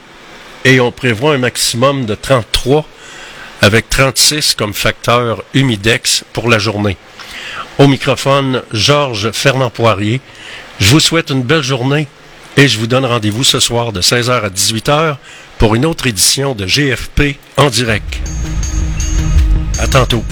et 0.65 0.79
on 0.79 0.91
prévoit 0.91 1.35
un 1.35 1.37
maximum 1.37 2.07
de 2.07 2.15
33 2.15 2.87
avec 3.61 3.89
36 3.89 4.55
comme 4.55 4.73
facteur 4.73 5.43
humidex 5.53 6.23
pour 6.33 6.49
la 6.49 6.57
journée. 6.57 6.97
Au 7.77 7.85
microphone, 7.85 8.63
Georges 8.73 9.29
Fernand 9.33 9.69
Poirier. 9.69 10.19
Je 10.79 10.89
vous 10.89 10.99
souhaite 10.99 11.29
une 11.29 11.43
belle 11.43 11.61
journée 11.61 12.07
et 12.57 12.67
je 12.67 12.77
vous 12.79 12.87
donne 12.87 13.05
rendez-vous 13.05 13.43
ce 13.43 13.59
soir 13.59 13.91
de 13.91 14.01
16h 14.01 14.43
à 14.43 14.49
18h 14.49 15.17
pour 15.57 15.75
une 15.75 15.85
autre 15.85 16.07
édition 16.07 16.55
de 16.55 16.65
GFP 16.65 17.37
en 17.57 17.69
direct. 17.69 18.19
À 19.79 19.87
tantôt. 19.87 20.23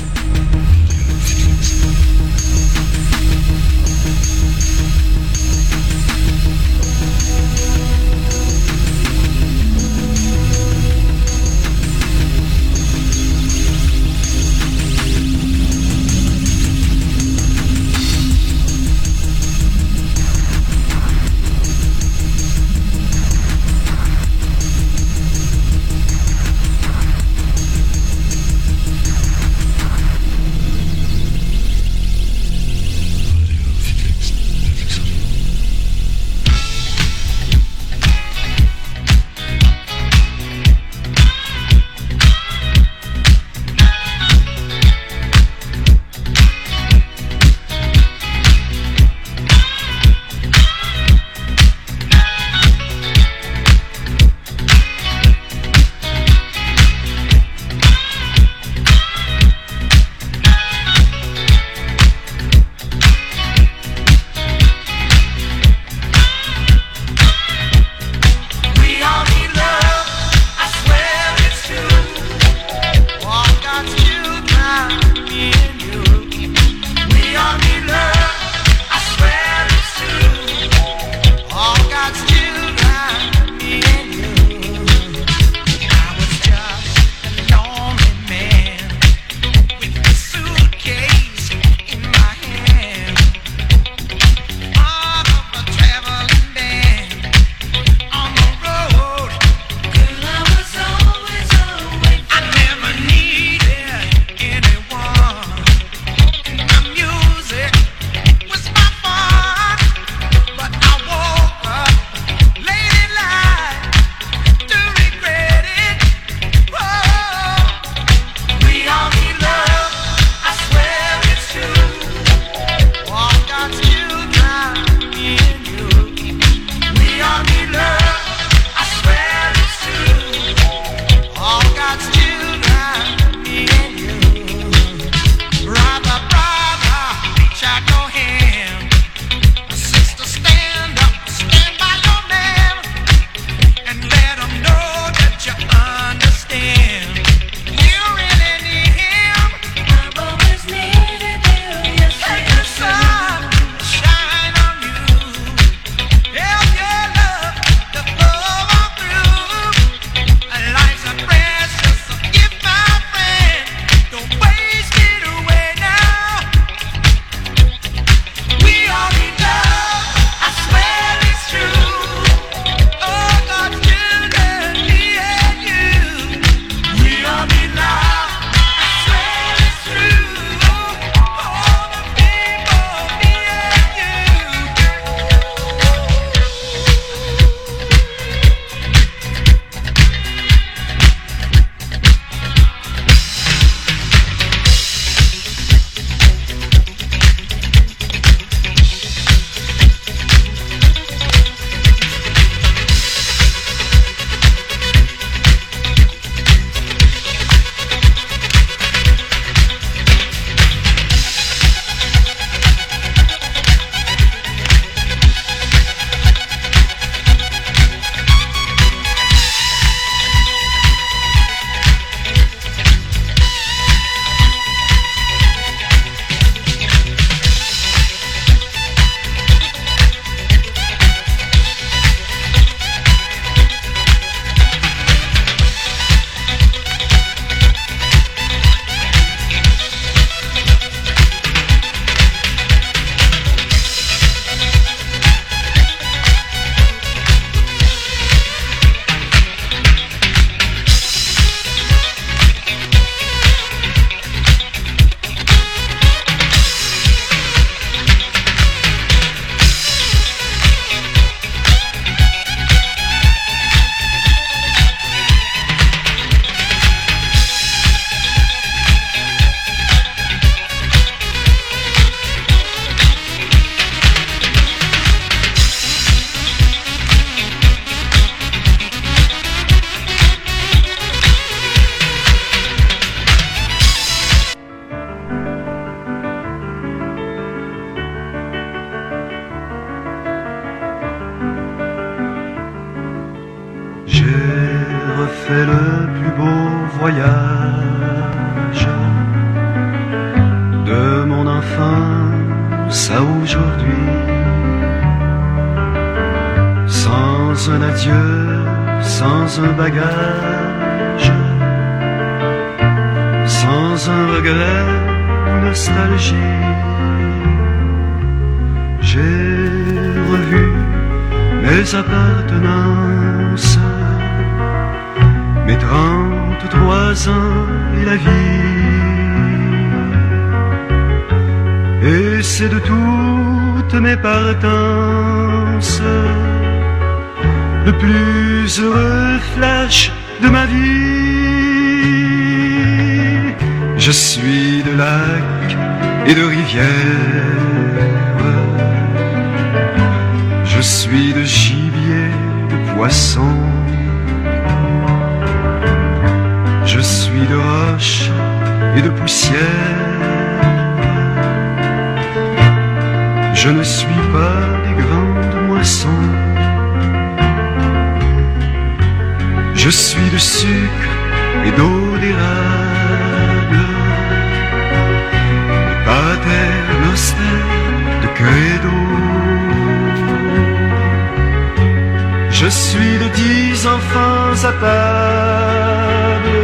Je 382.67 382.71
suis 382.73 383.17
de 383.17 383.29
dix 383.29 383.87
enfants 383.87 384.65
à 384.69 384.73
table. 384.83 386.57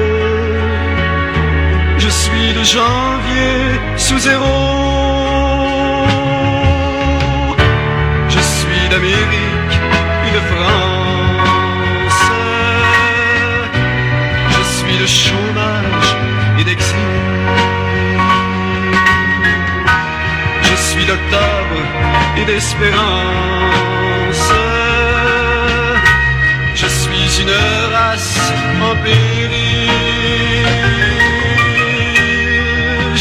Je 1.98 2.10
suis 2.10 2.50
de 2.60 2.64
janvier 2.76 3.80
sous 3.96 4.20
zéro. 4.20 4.56
Je 8.28 8.42
suis 8.56 8.84
d'Amérique 8.92 9.78
et 10.28 10.32
de 10.38 10.42
France. 10.52 12.24
Je 14.56 14.64
suis 14.76 14.98
de 15.04 15.08
chômage 15.08 16.10
et 16.60 16.64
d'exil. 16.66 17.14
Je 20.64 20.76
suis 20.76 21.06
d'octobre 21.06 21.80
et 22.40 22.44
d'espérance. 22.44 23.93
Une 27.44 27.94
race 27.94 28.40
en. 28.80 29.80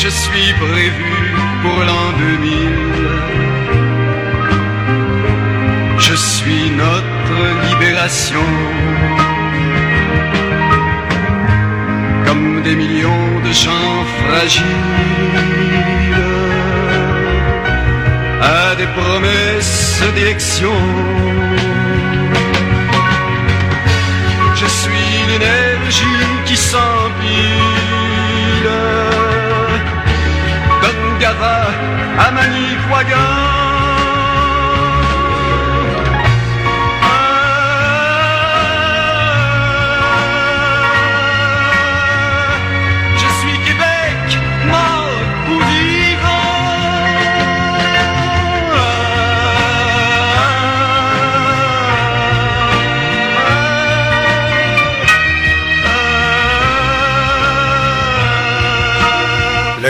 Je 0.02 0.08
suis 0.08 0.52
prévu 0.66 1.14
pour 1.62 1.78
l'an 1.88 2.06
2000. 2.18 3.02
Je 5.98 6.14
suis 6.14 6.70
notre 6.84 7.40
libération. 7.68 8.48
Comme 12.26 12.62
des 12.62 12.76
millions 12.82 13.30
de 13.46 13.52
gens 13.64 13.94
fragiles 14.18 15.32
à 18.40 18.74
des 18.80 18.90
promesses 18.98 20.02
d'élection. 20.14 20.76
Suis 25.32 25.38
l'énergie 25.38 26.04
qui 26.44 26.56
s'empile 26.56 27.22
d'Angara 30.82 31.68
à 32.18 32.30
Manicouagan. 32.32 33.71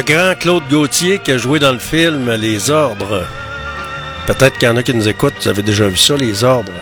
Grand 0.05 0.35
Claude 0.39 0.62
Gauthier 0.70 1.19
qui 1.19 1.33
a 1.33 1.39
joué 1.39 1.59
dans 1.59 1.73
le 1.73 1.79
film 1.79 2.31
Les 2.33 2.70
Ordres. 2.70 3.24
Peut-être 4.27 4.59
qu'il 4.59 4.69
y 4.69 4.70
en 4.70 4.77
a 4.77 4.83
qui 4.83 4.95
nous 4.95 5.09
écoutent, 5.09 5.35
vous 5.43 5.49
avez 5.49 5.62
déjà 5.62 5.87
vu 5.89 5.97
ça, 5.97 6.16
Les 6.16 6.45
Ordres. 6.45 6.73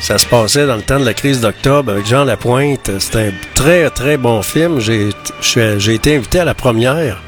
Ça 0.00 0.18
se 0.18 0.26
passait 0.26 0.66
dans 0.66 0.76
le 0.76 0.82
temps 0.82 0.98
de 0.98 1.04
la 1.04 1.14
crise 1.14 1.40
d'octobre 1.40 1.92
avec 1.92 2.06
Jean 2.06 2.24
Lapointe. 2.24 2.90
C'était 2.98 3.28
un 3.28 3.32
très, 3.54 3.88
très 3.90 4.16
bon 4.16 4.42
film. 4.42 4.80
J'ai 4.80 5.94
été 5.94 6.16
invité 6.16 6.40
à 6.40 6.44
la 6.44 6.54
première 6.54 7.22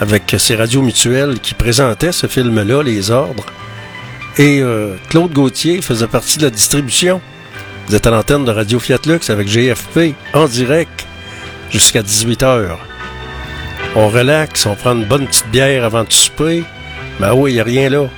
avec 0.00 0.34
ces 0.38 0.56
radios 0.56 0.82
mutuelles 0.82 1.38
qui 1.40 1.54
présentaient 1.54 2.12
ce 2.12 2.26
film-là, 2.26 2.82
Les 2.82 3.10
Ordres. 3.10 3.46
Et 4.38 4.60
euh, 4.60 4.96
Claude 5.08 5.32
Gauthier 5.32 5.80
faisait 5.80 6.08
partie 6.08 6.38
de 6.38 6.44
la 6.44 6.50
distribution. 6.50 7.20
Vous 7.86 7.94
êtes 7.94 8.06
à 8.06 8.10
l'antenne 8.10 8.44
de 8.44 8.50
Radio 8.50 8.78
Fiat 8.78 8.98
Lux 9.06 9.30
avec 9.30 9.48
GFP 9.48 10.14
en 10.32 10.46
direct 10.46 11.06
jusqu'à 11.70 12.02
18h. 12.02 12.76
On 13.96 14.08
relaxe, 14.08 14.66
on 14.66 14.74
prend 14.74 14.94
une 14.94 15.04
bonne 15.04 15.26
petite 15.26 15.48
bière 15.50 15.84
avant 15.84 16.02
de 16.02 16.12
souper. 16.12 16.64
Ben 17.20 17.32
oui, 17.32 17.52
il 17.52 17.54
n'y 17.54 17.60
a 17.60 17.64
rien 17.64 17.88
là. 17.88 18.08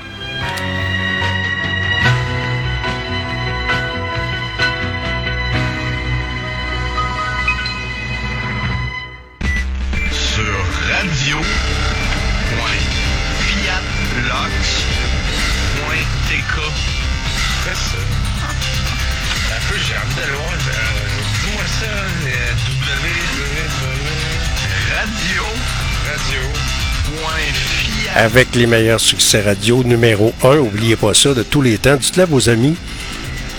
Avec 28.19 28.55
les 28.55 28.67
meilleurs 28.67 28.99
succès 28.99 29.43
radio 29.43 29.85
numéro 29.85 30.33
1, 30.43 30.57
oubliez 30.57 30.97
pas 30.97 31.13
ça, 31.13 31.35
de 31.35 31.43
tous 31.43 31.61
les 31.61 31.77
temps. 31.77 31.97
Dites-le 31.97 32.23
à 32.23 32.27
vos 32.27 32.49
amis. 32.49 32.75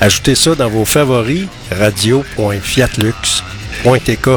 Ajoutez 0.01 0.33
ça 0.33 0.55
dans 0.55 0.67
vos 0.67 0.83
favoris. 0.83 1.45
Radio.fiatlux.tk. 1.69 4.29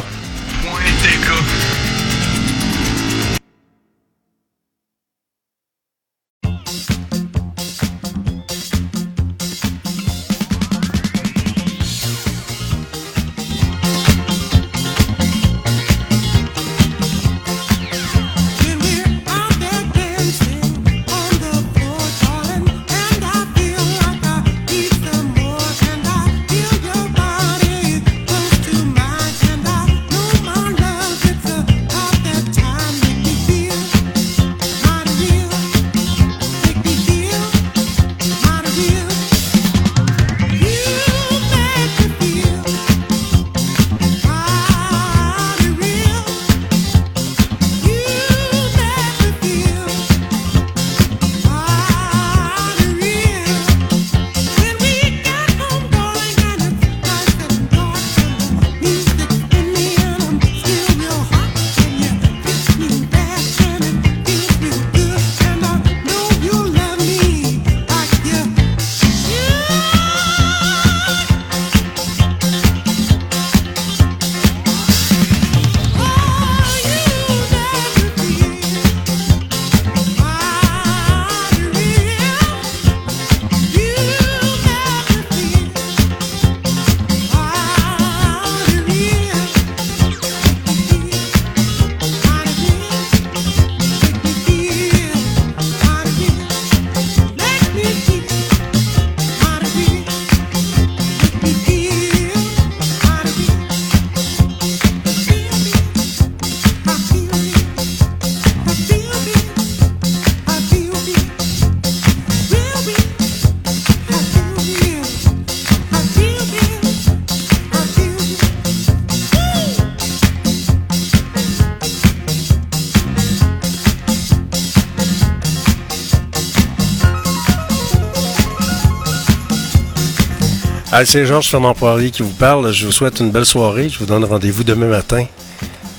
C'est 131.05 131.25
Georges 131.25 131.49
Fernand 131.49 131.73
Poirier 131.73 132.11
qui 132.11 132.23
vous 132.23 132.29
parle. 132.35 132.73
Je 132.73 132.85
vous 132.85 132.93
souhaite 132.93 133.21
une 133.21 133.31
belle 133.31 133.47
soirée. 133.47 133.89
Je 133.89 133.99
vous 133.99 134.05
donne 134.05 134.25
rendez-vous 134.25 134.65
demain 134.65 134.87
matin 134.87 135.25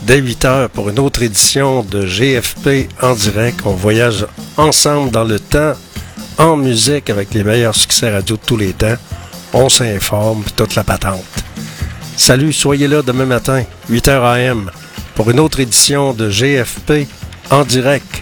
dès 0.03 0.17
8 0.17 0.45
heures 0.45 0.69
pour 0.69 0.89
une 0.89 0.99
autre 0.99 1.23
édition 1.23 1.83
de 1.83 2.05
GFP 2.05 2.87
en 3.01 3.15
direct. 3.15 3.61
On 3.65 3.71
voyage 3.71 4.27
ensemble 4.57 5.09
dans 5.09 5.23
le 5.23 5.39
temps 5.39 5.73
en 6.37 6.55
musique 6.55 7.09
avec 7.09 7.33
les 7.33 7.43
meilleurs 7.43 7.75
succès 7.75 8.11
radio 8.11 8.35
de 8.35 8.41
tous 8.45 8.57
les 8.57 8.73
temps. 8.73 8.95
On 9.53 9.69
s'informe, 9.69 10.43
toute 10.55 10.75
la 10.75 10.83
patente. 10.83 11.23
Salut, 12.15 12.53
soyez 12.53 12.87
là 12.87 13.01
demain 13.01 13.25
matin, 13.25 13.63
8h 13.89 14.09
AM, 14.09 14.69
pour 15.15 15.31
une 15.31 15.39
autre 15.39 15.59
édition 15.59 16.13
de 16.13 16.29
GFP 16.29 17.07
en 17.49 17.63
direct. 17.63 18.21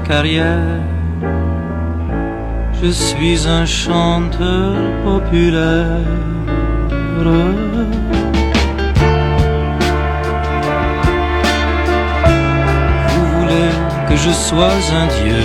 Carrière. 0.00 0.80
Je 2.82 2.90
suis 2.90 3.46
un 3.46 3.66
chanteur 3.66 4.74
populaire. 5.04 6.06
Vous 13.08 13.26
voulez 13.36 13.72
que 14.08 14.16
je 14.16 14.30
sois 14.30 14.78
un 15.00 15.06
dieu? 15.22 15.44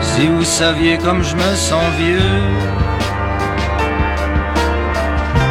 Si 0.00 0.26
vous 0.26 0.44
saviez 0.44 0.98
comme 0.98 1.22
je 1.22 1.36
me 1.36 1.54
sens 1.54 1.88
vieux, 1.98 2.34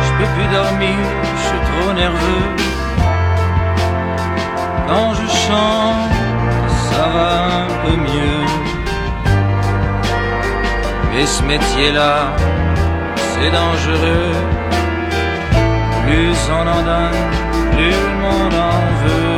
je 0.06 0.12
peux 0.18 0.30
plus 0.36 0.50
dormir, 0.54 0.98
je 1.38 1.42
suis 1.48 1.62
trop 1.70 1.94
nerveux. 1.94 2.65
Ce 11.26 11.42
métier-là, 11.42 12.36
c'est 13.16 13.50
dangereux. 13.50 14.32
Plus 16.06 16.38
on 16.52 16.68
en 16.68 16.84
donne, 16.84 17.22
plus 17.72 17.90
le 17.90 18.16
monde 18.22 18.54
en 18.54 18.80
veut. 19.02 19.35